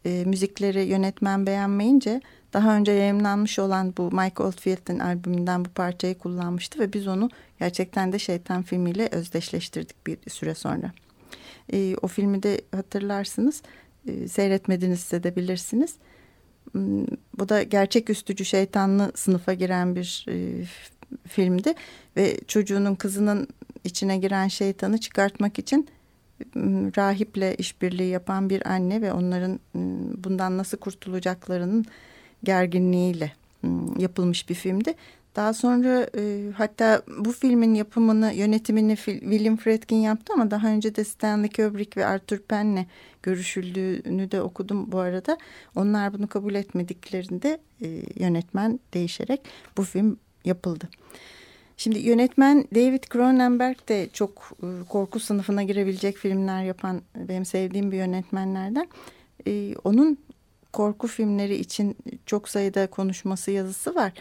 [0.04, 2.20] e, müzikleri yönetmen beğenmeyince
[2.52, 8.12] daha önce yayınlanmış olan bu Mike Oldfield'in albümünden bu parçayı kullanmıştı ve biz onu gerçekten
[8.12, 10.92] de Şeytan filmiyle özdeşleştirdik bir süre sonra.
[11.72, 13.62] E, o filmi de hatırlarsınız,
[14.08, 15.94] e, seyretmediniz de bilirsiniz.
[16.72, 17.06] Hmm,
[17.38, 20.64] bu da gerçek üstücü şeytanlı sınıfa giren bir e,
[21.28, 21.74] filmdi
[22.16, 23.48] ve çocuğunun kızının
[23.84, 25.88] içine giren şeytanı çıkartmak için
[26.96, 31.84] rahiple işbirliği yapan bir anne ve onların ıı, bundan nasıl kurtulacaklarının
[32.44, 33.32] gerginliğiyle
[33.64, 34.94] ıı, yapılmış bir filmdi.
[35.36, 41.04] Daha sonra e, hatta bu filmin yapımını, yönetimini William Friedkin yaptı ama daha önce de
[41.04, 42.86] Stanley Kubrick ve Arthur Penn'le
[43.22, 45.38] görüşüldüğünü de okudum bu arada.
[45.76, 47.58] Onlar bunu kabul etmediklerinde
[48.16, 49.40] yönetmen değişerek
[49.76, 50.88] bu film yapıldı.
[51.80, 57.96] Şimdi yönetmen David Cronenberg de çok e, korku sınıfına girebilecek filmler yapan benim sevdiğim bir
[57.96, 58.88] yönetmenlerden.
[59.46, 60.18] E, onun
[60.72, 64.12] korku filmleri için çok sayıda konuşması yazısı var.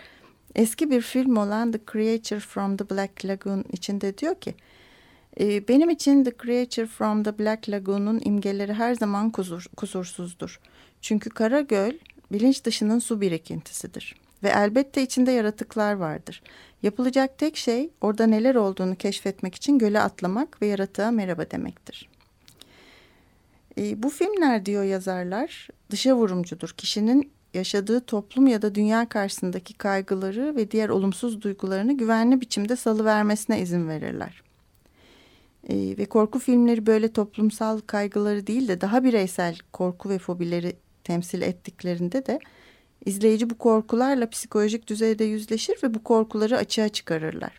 [0.55, 4.55] Eski bir film olan The Creature from the Black Lagoon içinde diyor ki
[5.39, 10.59] e, benim için The Creature from the Black Lagoon'un imgeleri her zaman kusur, kusursuzdur.
[11.01, 11.93] Çünkü Kara Göl
[12.31, 14.15] bilinç dışının su birikintisidir.
[14.43, 16.41] Ve elbette içinde yaratıklar vardır.
[16.83, 22.09] Yapılacak tek şey orada neler olduğunu keşfetmek için göle atlamak ve yaratığa merhaba demektir.
[23.77, 26.69] E, bu filmler diyor yazarlar dışa vurumcudur.
[26.69, 33.61] Kişinin yaşadığı toplum ya da dünya karşısındaki kaygıları ve diğer olumsuz duygularını güvenli biçimde salıvermesine
[33.61, 34.43] izin verirler.
[35.69, 41.41] E, ve korku filmleri böyle toplumsal kaygıları değil de daha bireysel korku ve fobileri temsil
[41.41, 42.39] ettiklerinde de
[43.05, 47.57] İzleyici bu korkularla psikolojik düzeyde yüzleşir ve bu korkuları açığa çıkarırlar.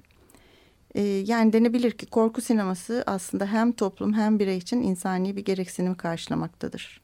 [0.95, 5.95] Ee, yani denebilir ki korku sineması aslında hem toplum hem birey için insani bir gereksinim
[5.95, 7.01] karşılamaktadır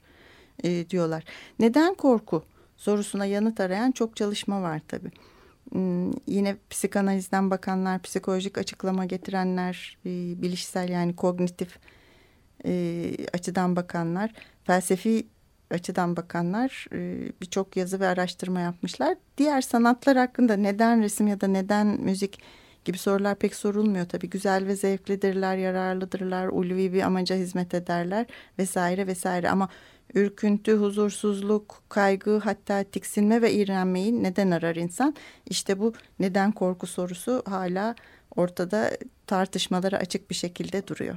[0.65, 1.25] e, diyorlar.
[1.59, 2.43] Neden korku
[2.77, 5.11] sorusuna yanıt arayan çok çalışma var tabii.
[5.73, 10.11] Hmm, yine psikanalizden bakanlar, psikolojik açıklama getirenler, e,
[10.43, 11.79] bilişsel yani kognitif
[12.65, 14.33] e, açıdan bakanlar,
[14.65, 15.27] felsefi
[15.71, 19.17] açıdan bakanlar e, birçok yazı ve araştırma yapmışlar.
[19.39, 22.39] Diğer sanatlar hakkında neden resim ya da neden müzik
[22.85, 24.31] gibi sorular pek sorulmuyor tabii.
[24.31, 28.27] Güzel ve zevklidirler, yararlıdırlar, ulvi bir amaca hizmet ederler
[28.59, 29.51] vesaire vesaire.
[29.51, 29.69] Ama
[30.15, 35.15] ürküntü, huzursuzluk, kaygı hatta tiksinme ve iğrenmeyi neden arar insan?
[35.47, 37.95] İşte bu neden korku sorusu hala
[38.37, 38.91] ortada
[39.27, 41.17] tartışmalara açık bir şekilde duruyor.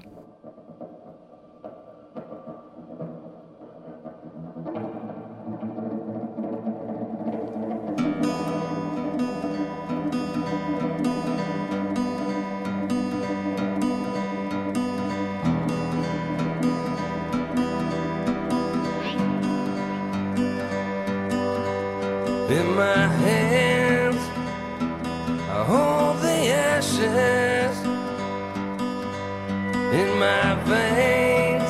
[29.92, 31.70] In my veins,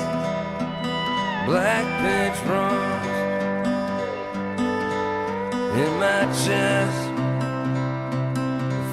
[1.45, 3.07] black pitch runs.
[5.82, 7.01] In my chest,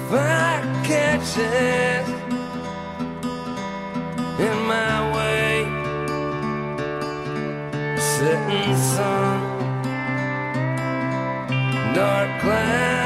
[0.09, 2.07] fire catches.
[4.39, 5.65] In my way,
[7.97, 9.57] setting sun
[11.93, 12.96] dark clouds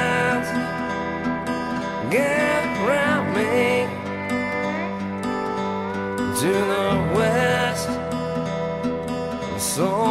[6.41, 7.87] to the west.
[9.53, 10.10] My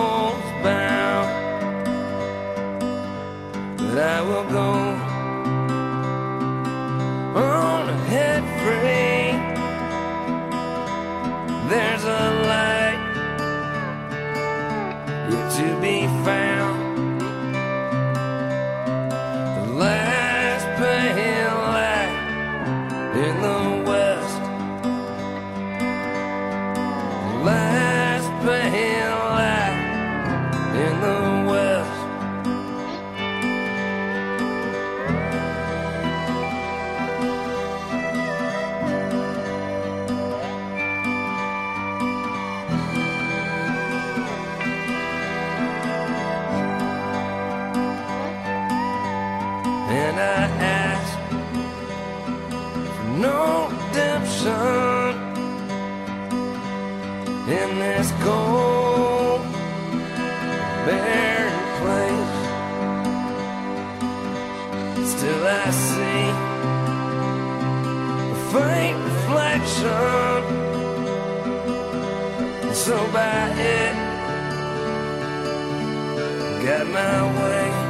[65.05, 66.31] Still, I see
[68.31, 70.43] a faint reflection.
[72.75, 73.95] So by it,
[76.65, 77.90] got my way.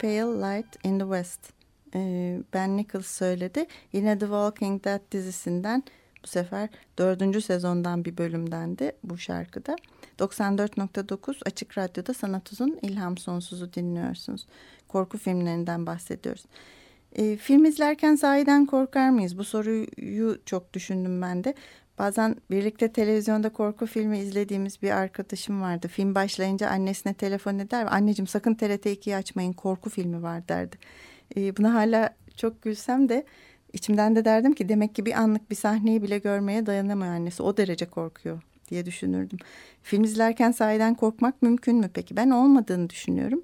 [0.00, 1.52] Pale Light in the West.
[1.94, 3.66] Ee, ben Nichols söyledi.
[3.92, 5.82] Yine The Walking Dead dizisinden
[6.24, 6.68] bu sefer
[6.98, 9.76] dördüncü sezondan bir bölümdendi bu şarkıda.
[10.18, 14.46] 94.9 Açık Radyo'da Sanat Uzun İlham Sonsuz'u dinliyorsunuz.
[14.88, 16.44] Korku filmlerinden bahsediyoruz.
[17.12, 19.38] Ee, film izlerken sahiden korkar mıyız?
[19.38, 21.54] Bu soruyu çok düşündüm ben de.
[21.98, 25.88] Bazen birlikte televizyonda korku filmi izlediğimiz bir arkadaşım vardı.
[25.88, 27.86] Film başlayınca annesine telefon eder.
[27.90, 30.76] Anneciğim sakın TRT 2'yi açmayın korku filmi var derdi.
[31.36, 33.24] Ee, buna hala çok gülsem de
[33.72, 37.42] içimden de derdim ki demek ki bir anlık bir sahneyi bile görmeye dayanamıyor annesi.
[37.42, 39.38] O derece korkuyor diye düşünürdüm.
[39.82, 42.16] Film izlerken sahiden korkmak mümkün mü peki?
[42.16, 43.42] Ben olmadığını düşünüyorum.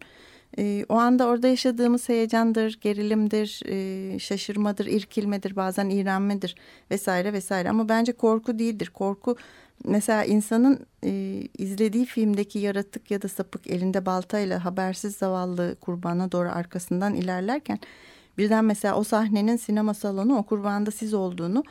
[0.59, 6.55] Ee, o anda orada yaşadığımız heyecandır, gerilimdir, e, şaşırmadır, irkilmedir, bazen iğrenmedir
[6.91, 7.71] vesaire vesaire.
[7.71, 8.91] Ama bence korku değildir.
[8.95, 9.37] Korku
[9.85, 16.49] mesela insanın e, izlediği filmdeki yaratık ya da sapık elinde baltayla habersiz zavallı kurbana doğru
[16.49, 17.79] arkasından ilerlerken
[18.39, 21.65] birden mesela o sahnenin sinema salonu o kurbanda siz olduğunu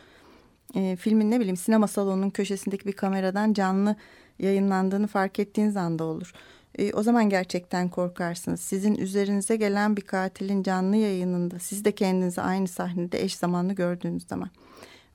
[0.75, 3.95] e, filmin ne bileyim sinema salonunun köşesindeki bir kameradan canlı
[4.39, 6.33] yayınlandığını fark ettiğiniz anda olur.
[6.79, 8.61] E, o zaman gerçekten korkarsınız.
[8.61, 14.27] Sizin üzerinize gelen bir katilin canlı yayınında siz de kendinizi aynı sahnede eş zamanlı gördüğünüz
[14.27, 14.49] zaman.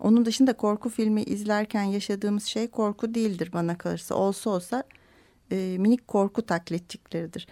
[0.01, 4.15] Onun dışında korku filmi izlerken yaşadığımız şey korku değildir bana kalırsa.
[4.15, 4.85] Olsa olsa
[5.53, 7.47] e, minik korku taklitçikleridir.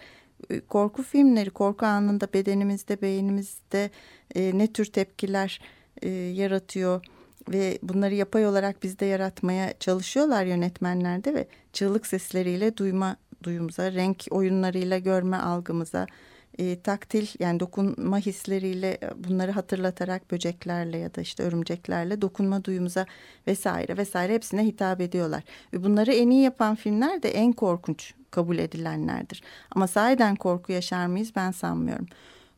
[0.51, 3.91] E, korku filmleri korku anında bedenimizde, beynimizde
[4.35, 5.61] e, ne tür tepkiler
[6.03, 7.05] e, yaratıyor
[7.49, 14.27] ve bunları yapay olarak bizde yaratmaya çalışıyorlar yönetmenler de ve çığlık sesleriyle duyma duyumuza, renk
[14.31, 16.07] oyunlarıyla görme algımıza,
[16.59, 23.07] e, taktil yani dokunma hisleriyle bunları hatırlatarak böceklerle ya da işte örümceklerle dokunma duyumuza
[23.47, 25.43] vesaire vesaire hepsine hitap ediyorlar.
[25.73, 29.43] Ve bunları en iyi yapan filmler de en korkunç kabul edilenlerdir.
[29.71, 32.07] Ama sahiden korku yaşar mıyız ben sanmıyorum.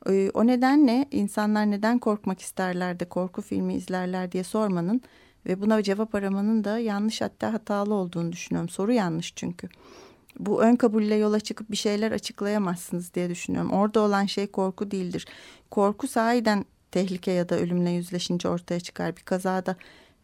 [0.09, 5.01] E, o nedenle insanlar neden korkmak isterler de korku filmi izlerler diye sormanın
[5.47, 8.69] ve buna cevap aramanın da yanlış hatta hatalı olduğunu düşünüyorum.
[8.69, 9.69] Soru yanlış çünkü
[10.39, 13.73] bu ön kabulle yola çıkıp bir şeyler açıklayamazsınız diye düşünüyorum.
[13.73, 15.27] Orada olan şey korku değildir.
[15.71, 19.17] Korku sahiden tehlike ya da ölümle yüzleşince ortaya çıkar.
[19.17, 19.77] Bir kazada,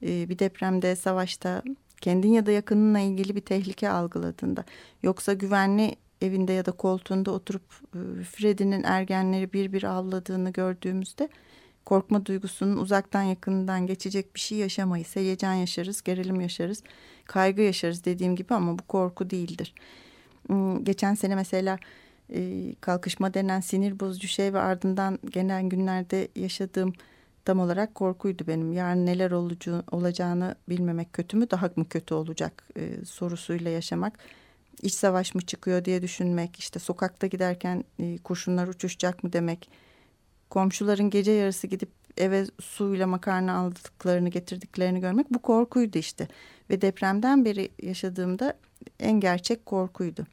[0.02, 1.62] e, bir depremde, savaşta,
[2.00, 4.64] kendin ya da yakınınla ilgili bir tehlike algıladığında.
[5.02, 7.62] Yoksa güvenli evinde ya da koltuğunda oturup
[7.94, 11.28] e, Freddy'nin ergenleri bir bir avladığını gördüğümüzde
[11.84, 15.16] korkma duygusunun uzaktan yakından geçecek bir şey yaşamayız.
[15.16, 16.82] Heyecan yaşarız, gerilim yaşarız,
[17.24, 19.74] kaygı yaşarız dediğim gibi ama bu korku değildir.
[20.46, 21.78] Hmm, geçen sene mesela
[22.34, 26.92] e, kalkışma denen sinir bozucu şey ve ardından genel günlerde yaşadığım
[27.44, 28.72] tam olarak korkuydu benim.
[28.72, 34.18] Yarın neler olucu, olacağını bilmemek kötü mü daha mı kötü olacak e, sorusuyla yaşamak.
[34.82, 39.70] İç savaş mı çıkıyor diye düşünmek, işte sokakta giderken e, kurşunlar uçuşacak mı demek.
[40.50, 46.28] Komşuların gece yarısı gidip eve suyla makarna aldıklarını getirdiklerini görmek bu korkuydu işte.
[46.70, 48.58] Ve depremden beri yaşadığımda
[49.00, 50.26] en gerçek korkuydu.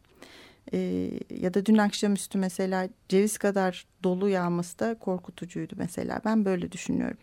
[0.74, 6.22] Ee, ya da dün akşamüstü mesela ceviz kadar dolu yağması da korkutucuydu mesela.
[6.26, 7.18] Ben böyle düşünüyorum.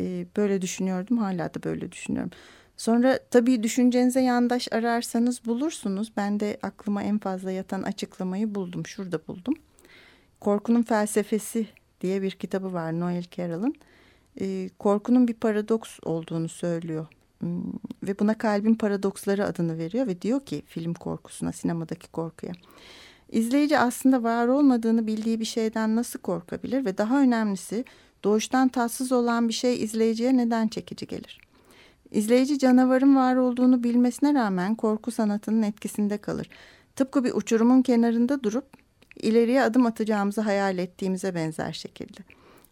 [0.00, 2.30] Ee, böyle düşünüyordum hala da böyle düşünüyorum.
[2.76, 6.12] Sonra tabii düşüncenize yandaş ararsanız bulursunuz.
[6.16, 8.86] Ben de aklıma en fazla yatan açıklamayı buldum.
[8.86, 9.54] Şurada buldum.
[10.40, 11.66] Korkunun Felsefesi
[12.00, 13.74] diye bir kitabı var Noel Carroll'ın.
[14.40, 17.06] Ee, korkunun bir paradoks olduğunu söylüyor
[17.44, 17.72] Hmm,
[18.02, 22.52] ve buna kalbin paradoksları adını veriyor ve diyor ki film korkusuna, sinemadaki korkuya.
[23.32, 27.84] İzleyici aslında var olmadığını bildiği bir şeyden nasıl korkabilir ve daha önemlisi
[28.24, 31.40] doğuştan tatsız olan bir şey izleyiciye neden çekici gelir?
[32.14, 36.48] İzleyici canavarın var olduğunu bilmesine rağmen korku sanatının etkisinde kalır.
[36.96, 38.64] Tıpkı bir uçurumun kenarında durup
[39.16, 42.18] ileriye adım atacağımızı hayal ettiğimize benzer şekilde.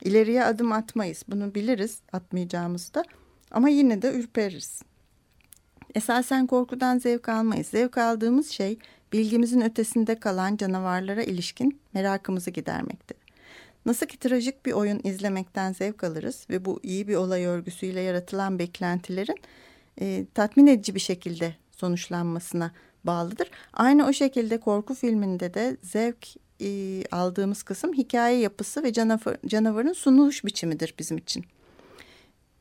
[0.02, 1.22] İleriye adım atmayız.
[1.28, 3.04] Bunu biliriz atmayacağımızı da
[3.50, 4.82] ama yine de ürpeririz.
[5.94, 7.66] Esasen korkudan zevk almayız.
[7.66, 8.78] Zevk aldığımız şey
[9.12, 13.21] bilgimizin ötesinde kalan canavarlara ilişkin merakımızı gidermektir.
[13.86, 18.58] Nasıl ki trajik bir oyun izlemekten zevk alırız ve bu iyi bir olay örgüsüyle yaratılan
[18.58, 19.38] beklentilerin
[20.00, 22.72] e, tatmin edici bir şekilde sonuçlanmasına
[23.04, 23.50] bağlıdır.
[23.72, 26.28] Aynı o şekilde korku filminde de zevk
[26.60, 31.44] e, aldığımız kısım hikaye yapısı ve canavar, canavarın sunuluş biçimidir bizim için.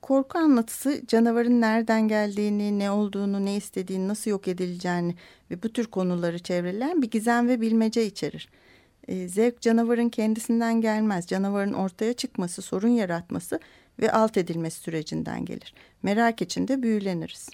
[0.01, 5.15] Korku anlatısı canavarın nereden geldiğini, ne olduğunu, ne istediğini, nasıl yok edileceğini
[5.51, 8.49] ve bu tür konuları çevreleyen bir gizem ve bilmece içerir.
[9.07, 11.27] E, zevk canavarın kendisinden gelmez.
[11.27, 13.59] Canavarın ortaya çıkması, sorun yaratması
[13.99, 15.73] ve alt edilmesi sürecinden gelir.
[16.03, 17.49] Merak içinde büyüleniriz.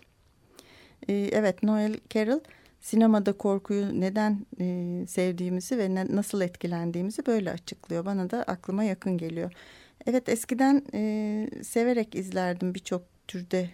[1.08, 2.40] E, evet Noel Carroll
[2.82, 8.06] sinemada korkuyu neden e, sevdiğimizi ve ne, nasıl etkilendiğimizi böyle açıklıyor.
[8.06, 9.52] Bana da aklıma yakın geliyor.
[10.06, 13.70] Evet eskiden e, severek izlerdim birçok türde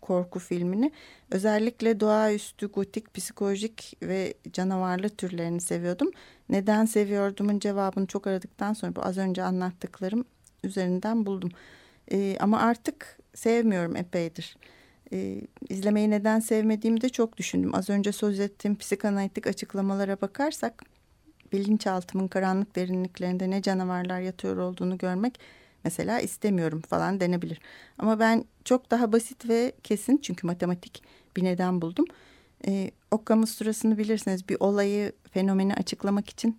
[0.00, 0.92] korku filmini.
[1.30, 6.10] Özellikle doğaüstü, gotik, psikolojik ve canavarlı türlerini seviyordum.
[6.48, 10.24] Neden seviyordumun cevabını çok aradıktan sonra bu az önce anlattıklarım
[10.64, 11.50] üzerinden buldum.
[12.12, 14.56] E, ama artık sevmiyorum epeydir.
[15.12, 17.74] E, izlemeyi neden sevmediğimi de çok düşündüm.
[17.74, 20.82] Az önce söz ettiğim psikanalitik açıklamalara bakarsak
[21.52, 25.40] bilinçaltımın karanlık derinliklerinde ne canavarlar yatıyor olduğunu görmek
[25.86, 27.60] mesela istemiyorum falan denebilir.
[27.98, 31.02] Ama ben çok daha basit ve kesin çünkü matematik
[31.36, 32.04] bir neden buldum.
[32.66, 36.58] E, Occam'ın sırasını bilirsiniz bir olayı fenomeni açıklamak için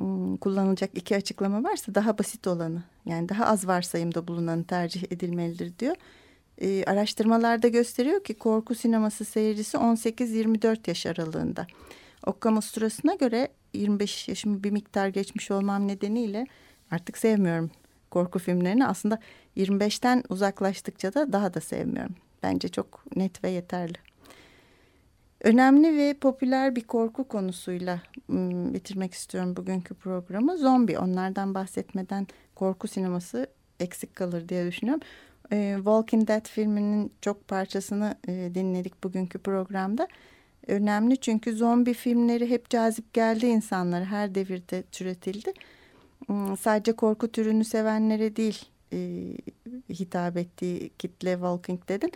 [0.00, 5.78] ım, kullanılacak iki açıklama varsa daha basit olanı yani daha az varsayımda bulunanı tercih edilmelidir
[5.78, 5.96] diyor.
[6.58, 11.66] E, araştırmalarda gösteriyor ki korku sineması seyircisi 18-24 yaş aralığında.
[12.26, 16.46] Occam usturasına göre 25 yaşımı bir miktar geçmiş olmam nedeniyle
[16.90, 17.70] artık sevmiyorum
[18.12, 18.86] korku filmlerini.
[18.86, 19.18] Aslında
[19.56, 22.14] 25'ten uzaklaştıkça da daha da sevmiyorum.
[22.42, 23.98] Bence çok net ve yeterli.
[25.40, 28.00] Önemli ve popüler bir korku konusuyla
[28.74, 30.58] bitirmek istiyorum bugünkü programı.
[30.58, 30.98] Zombi.
[30.98, 33.46] Onlardan bahsetmeden korku sineması
[33.80, 35.02] eksik kalır diye düşünüyorum.
[35.76, 40.08] Walking Dead filminin çok parçasını dinledik bugünkü programda.
[40.66, 44.04] Önemli çünkü zombi filmleri hep cazip geldi insanlara.
[44.04, 45.52] Her devirde türetildi.
[46.26, 48.98] Hmm, sadece korku türünü sevenlere değil e,
[49.90, 52.12] hitap ettiği kitle Walking Dead'in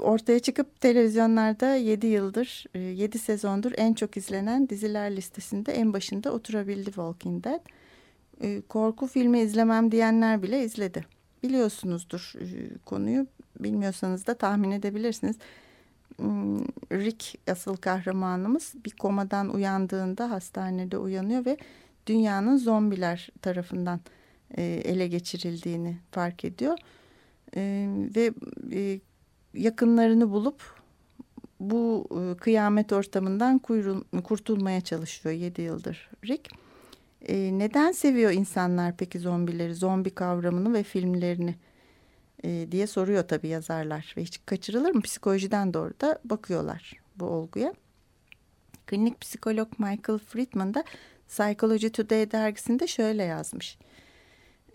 [0.00, 6.32] ortaya çıkıp televizyonlarda 7 yıldır, 7 e, sezondur en çok izlenen diziler listesinde en başında
[6.32, 7.60] oturabildi Walking Dead.
[8.42, 11.04] E, korku filmi izlemem diyenler bile izledi.
[11.42, 12.32] Biliyorsunuzdur
[12.84, 13.26] konuyu,
[13.60, 15.36] bilmiyorsanız da tahmin edebilirsiniz.
[16.16, 16.58] Hmm,
[16.92, 21.56] Rick asıl kahramanımız bir komadan uyandığında hastanede uyanıyor ve
[22.08, 24.00] dünyanın zombiler tarafından
[24.56, 26.78] ele geçirildiğini fark ediyor.
[28.16, 28.32] Ve
[29.54, 30.78] yakınlarını bulup
[31.60, 36.50] bu e, kıyamet ortamından kuyrul, kurtulmaya çalışıyor yedi yıldır Rick.
[37.28, 41.54] E, neden seviyor insanlar peki zombileri, zombi kavramını ve filmlerini
[42.44, 44.14] e, diye soruyor tabii yazarlar.
[44.16, 45.02] Ve hiç kaçırılır mı?
[45.02, 47.74] Psikolojiden doğru da bakıyorlar bu olguya.
[48.86, 50.84] Klinik psikolog Michael Friedman da
[51.28, 53.78] Psychology Today dergisinde şöyle yazmış.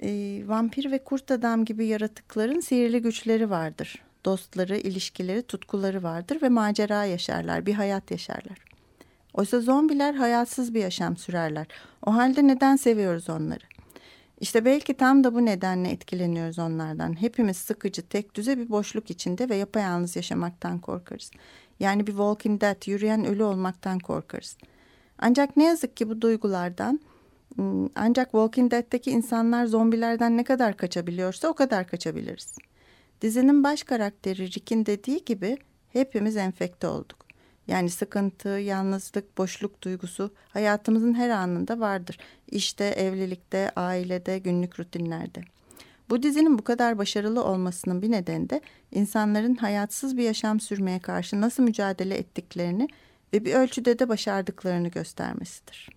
[0.04, 6.49] E, vampir ve kurt adam gibi yaratıkların sihirli güçleri vardır dostları, ilişkileri, tutkuları vardır ve
[6.49, 8.58] macera yaşarlar, bir hayat yaşarlar.
[9.34, 11.68] Oysa zombiler hayatsız bir yaşam sürerler.
[12.06, 13.64] O halde neden seviyoruz onları?
[14.39, 17.22] İşte belki tam da bu nedenle etkileniyoruz onlardan.
[17.22, 21.32] Hepimiz sıkıcı, tek düze bir boşluk içinde ve yapayalnız yaşamaktan korkarız.
[21.80, 24.58] Yani bir Walking Dead, yürüyen ölü olmaktan korkarız.
[25.26, 26.99] Ancak ne yazık ki bu duygulardan,
[27.55, 32.55] hmm, ancak Walking Dead'teki insanlar zombilerden ne kadar kaçabiliyorsa o kadar kaçabiliriz.
[33.21, 35.57] Dizinin baş karakteri Rick'in dediği gibi
[35.93, 37.26] hepimiz enfekte olduk.
[37.67, 42.17] Yani sıkıntı, yalnızlık, boşluk duygusu hayatımızın her anında vardır.
[42.51, 45.41] İşte, evlilikte, ailede, günlük rutinlerde.
[46.09, 48.61] Bu dizinin bu kadar başarılı olmasının bir nedeni de
[48.91, 52.88] insanların hayatsız bir yaşam sürmeye karşı nasıl mücadele ettiklerini
[53.34, 55.89] ve bir ölçüde de başardıklarını göstermesidir.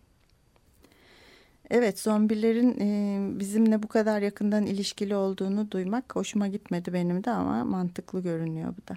[1.70, 7.64] Evet zombilerin e, bizimle bu kadar yakından ilişkili olduğunu duymak hoşuma gitmedi benim de ama
[7.64, 8.96] mantıklı görünüyor bu da.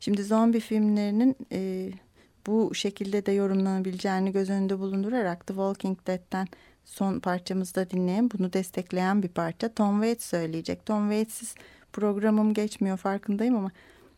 [0.00, 1.90] Şimdi zombi filmlerinin e,
[2.46, 6.46] bu şekilde de yorumlanabileceğini göz önünde bulundurarak The Walking Dead'ten
[6.84, 10.86] son parçamızda dinleyen bunu destekleyen bir parça Tom Waits söyleyecek.
[10.86, 11.54] Tom Waits'siz
[11.92, 13.70] programım geçmiyor farkındayım ama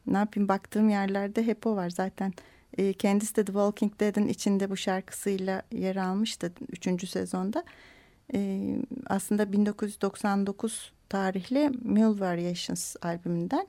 [0.06, 2.32] ne yapayım baktığım yerlerde hep o var zaten.
[2.78, 6.52] E, kendisi de The Walking Dead'in içinde bu şarkısıyla yer almıştı
[6.86, 7.08] 3.
[7.08, 7.64] sezonda.
[8.34, 8.60] E,
[9.06, 13.66] aslında 1999 tarihli Mule Variations albümünden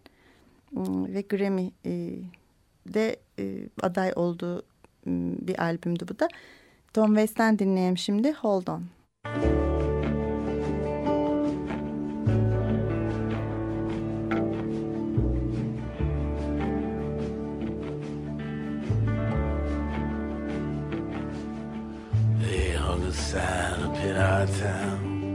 [0.78, 2.14] ıı, ve Grammy e,
[2.94, 4.64] de e, aday olduğu ıı,
[5.48, 6.28] bir albümdü bu da.
[6.94, 8.84] Tom Waits'ten dinleyelim şimdi Hold On.
[9.36, 9.57] Müzik
[24.60, 25.28] town.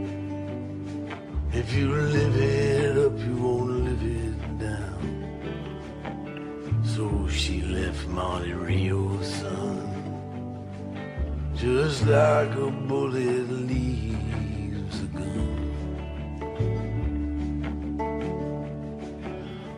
[1.53, 5.03] If you live it up, you won't live it down.
[6.85, 9.89] So she left Monte Rio, son,
[11.55, 15.61] just like a bullet leaves a gun.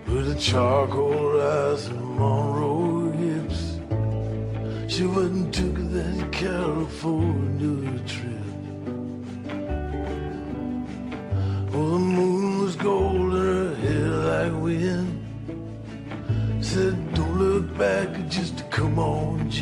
[0.06, 3.80] With a charcoal eyes and Monroe hips,
[4.94, 8.43] she went and took that California trip.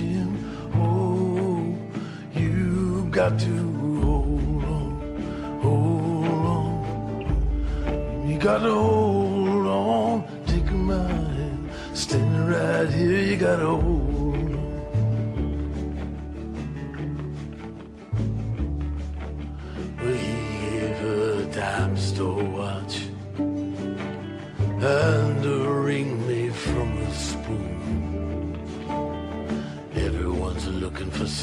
[0.00, 0.26] On,
[0.74, 1.76] Oh,
[2.34, 3.54] you got to
[4.00, 8.28] hold on, hold on.
[8.28, 9.11] You got to hold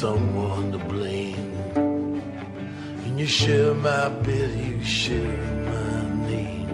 [0.00, 1.52] someone to blame.
[3.04, 5.44] And you share my bed, you share
[5.74, 5.96] my
[6.30, 6.70] name.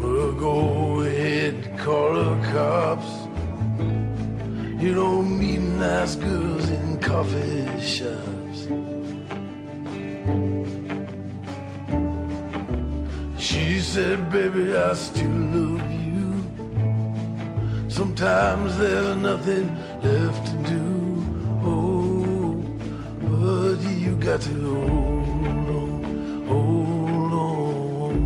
[0.00, 3.12] Well, go ahead, call the cops.
[4.82, 8.60] You don't meet nice girls in coffee shops.
[13.38, 15.63] She said, baby, I still love
[19.36, 19.68] nothing
[20.00, 20.86] left to do.
[21.64, 22.54] Oh,
[23.30, 28.16] but you got to hold on, hold on.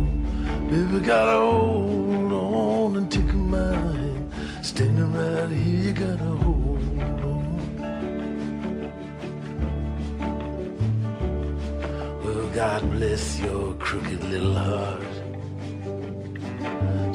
[0.69, 4.31] Baby, gotta hold on and take my hand.
[4.61, 7.01] Standing right here, you gotta hold
[7.31, 7.49] on.
[12.23, 15.13] Well, God bless your crooked little heart.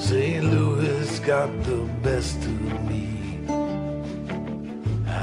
[0.01, 0.45] St.
[0.53, 3.14] Louis got the best of me.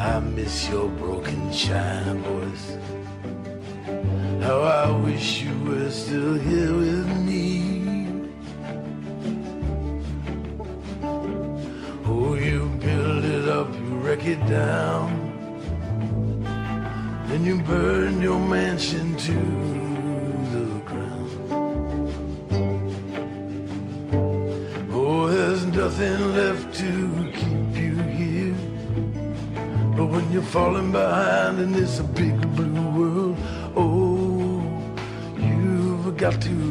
[0.02, 2.76] I miss your broken china voice.
[4.42, 8.10] How I wish you were still here with me.
[12.04, 15.08] Oh, you build it up, you wreck it down.
[17.28, 19.81] Then you burn your mansion to
[30.52, 33.38] falling behind in this big blue world,
[33.74, 34.62] oh,
[35.38, 36.71] you've got to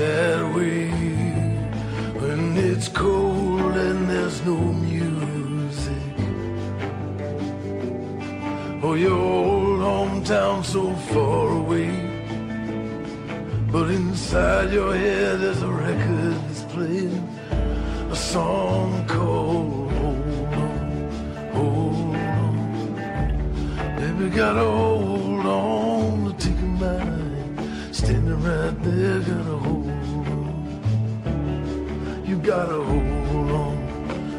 [0.00, 0.88] that way
[2.20, 6.14] when it's cold and there's no music.
[8.82, 11.92] Oh, your old hometown so far away.
[13.70, 17.22] But inside your head there's a record that's playing
[18.10, 20.90] a song called Hold On,
[21.56, 22.54] Hold On.
[23.98, 27.94] Baby, gotta hold on to take a mind.
[27.94, 29.79] Standing right there, gotta hold
[32.42, 33.76] gotta hold on,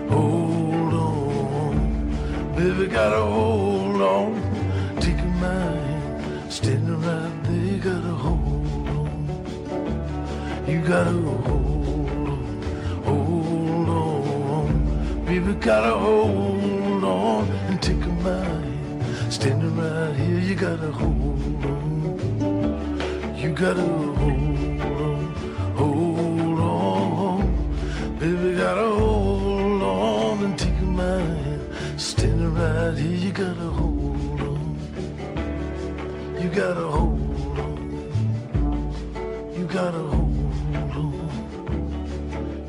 [0.10, 2.56] hold on.
[2.56, 6.52] Baby, gotta hold on, take a mind.
[6.52, 9.12] Standing right there, gotta hold on.
[10.68, 12.44] You gotta hold on,
[13.04, 15.26] hold on.
[15.26, 19.32] Baby, gotta hold on and take a mind.
[19.32, 23.38] Standing right here, you gotta hold on.
[23.38, 24.51] You gotta hold
[28.42, 31.62] Baby, gotta hold on and take my hand.
[32.02, 34.78] Standing right here, you gotta hold on.
[36.42, 37.78] You gotta hold on.
[39.56, 41.14] You gotta hold on.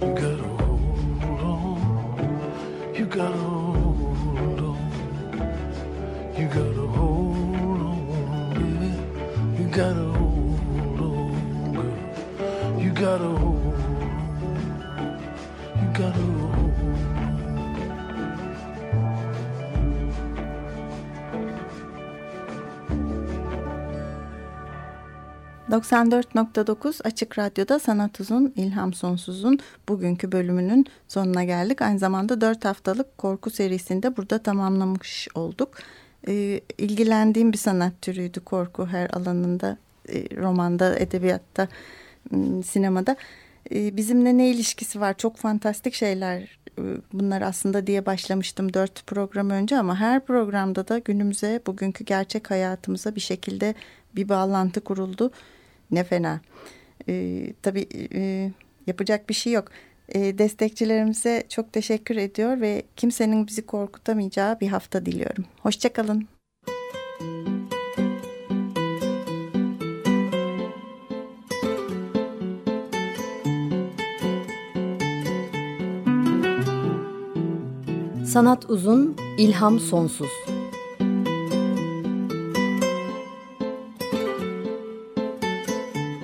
[0.02, 1.78] You gotta hold on.
[2.94, 4.76] You gotta hold on.
[6.36, 8.00] You gotta hold on,
[8.52, 8.90] baby.
[9.62, 10.12] You gotta.
[12.82, 12.90] You
[25.72, 29.58] 94.9 Açık Radyo'da Sanat Uzun, İlham Sonsuz'un
[29.88, 31.82] bugünkü bölümünün sonuna geldik.
[31.82, 35.78] Aynı zamanda 4 haftalık korku serisinde burada tamamlamış olduk.
[36.28, 41.68] Ee, ilgilendiğim bir sanat türüydü korku her alanında, e, romanda, edebiyatta,
[42.64, 43.16] sinemada.
[43.74, 45.16] E, bizimle ne ilişkisi var?
[45.18, 50.98] Çok fantastik şeyler e, bunlar aslında diye başlamıştım dört program önce ama her programda da
[50.98, 53.74] günümüze, bugünkü gerçek hayatımıza bir şekilde
[54.16, 55.30] bir bağlantı kuruldu.
[55.92, 56.40] Ne fena.
[57.08, 58.50] Ee, tabii e,
[58.86, 59.68] yapacak bir şey yok.
[60.08, 65.44] E, destekçilerimize çok teşekkür ediyor ve kimsenin bizi korkutamayacağı bir hafta diliyorum.
[65.60, 66.28] Hoşçakalın.
[78.26, 80.51] Sanat uzun, ilham sonsuz.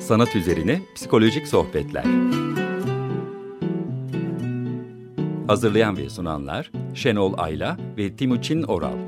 [0.08, 2.04] Sanat üzerine psikolojik sohbetler.
[5.46, 8.98] Hazırlayan ve sunanlar Şenol Ayla ve Timuçin Oral.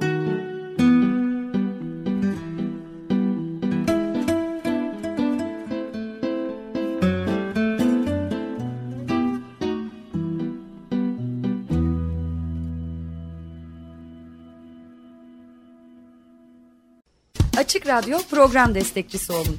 [17.58, 19.58] Açık Radyo program destekçisi olun.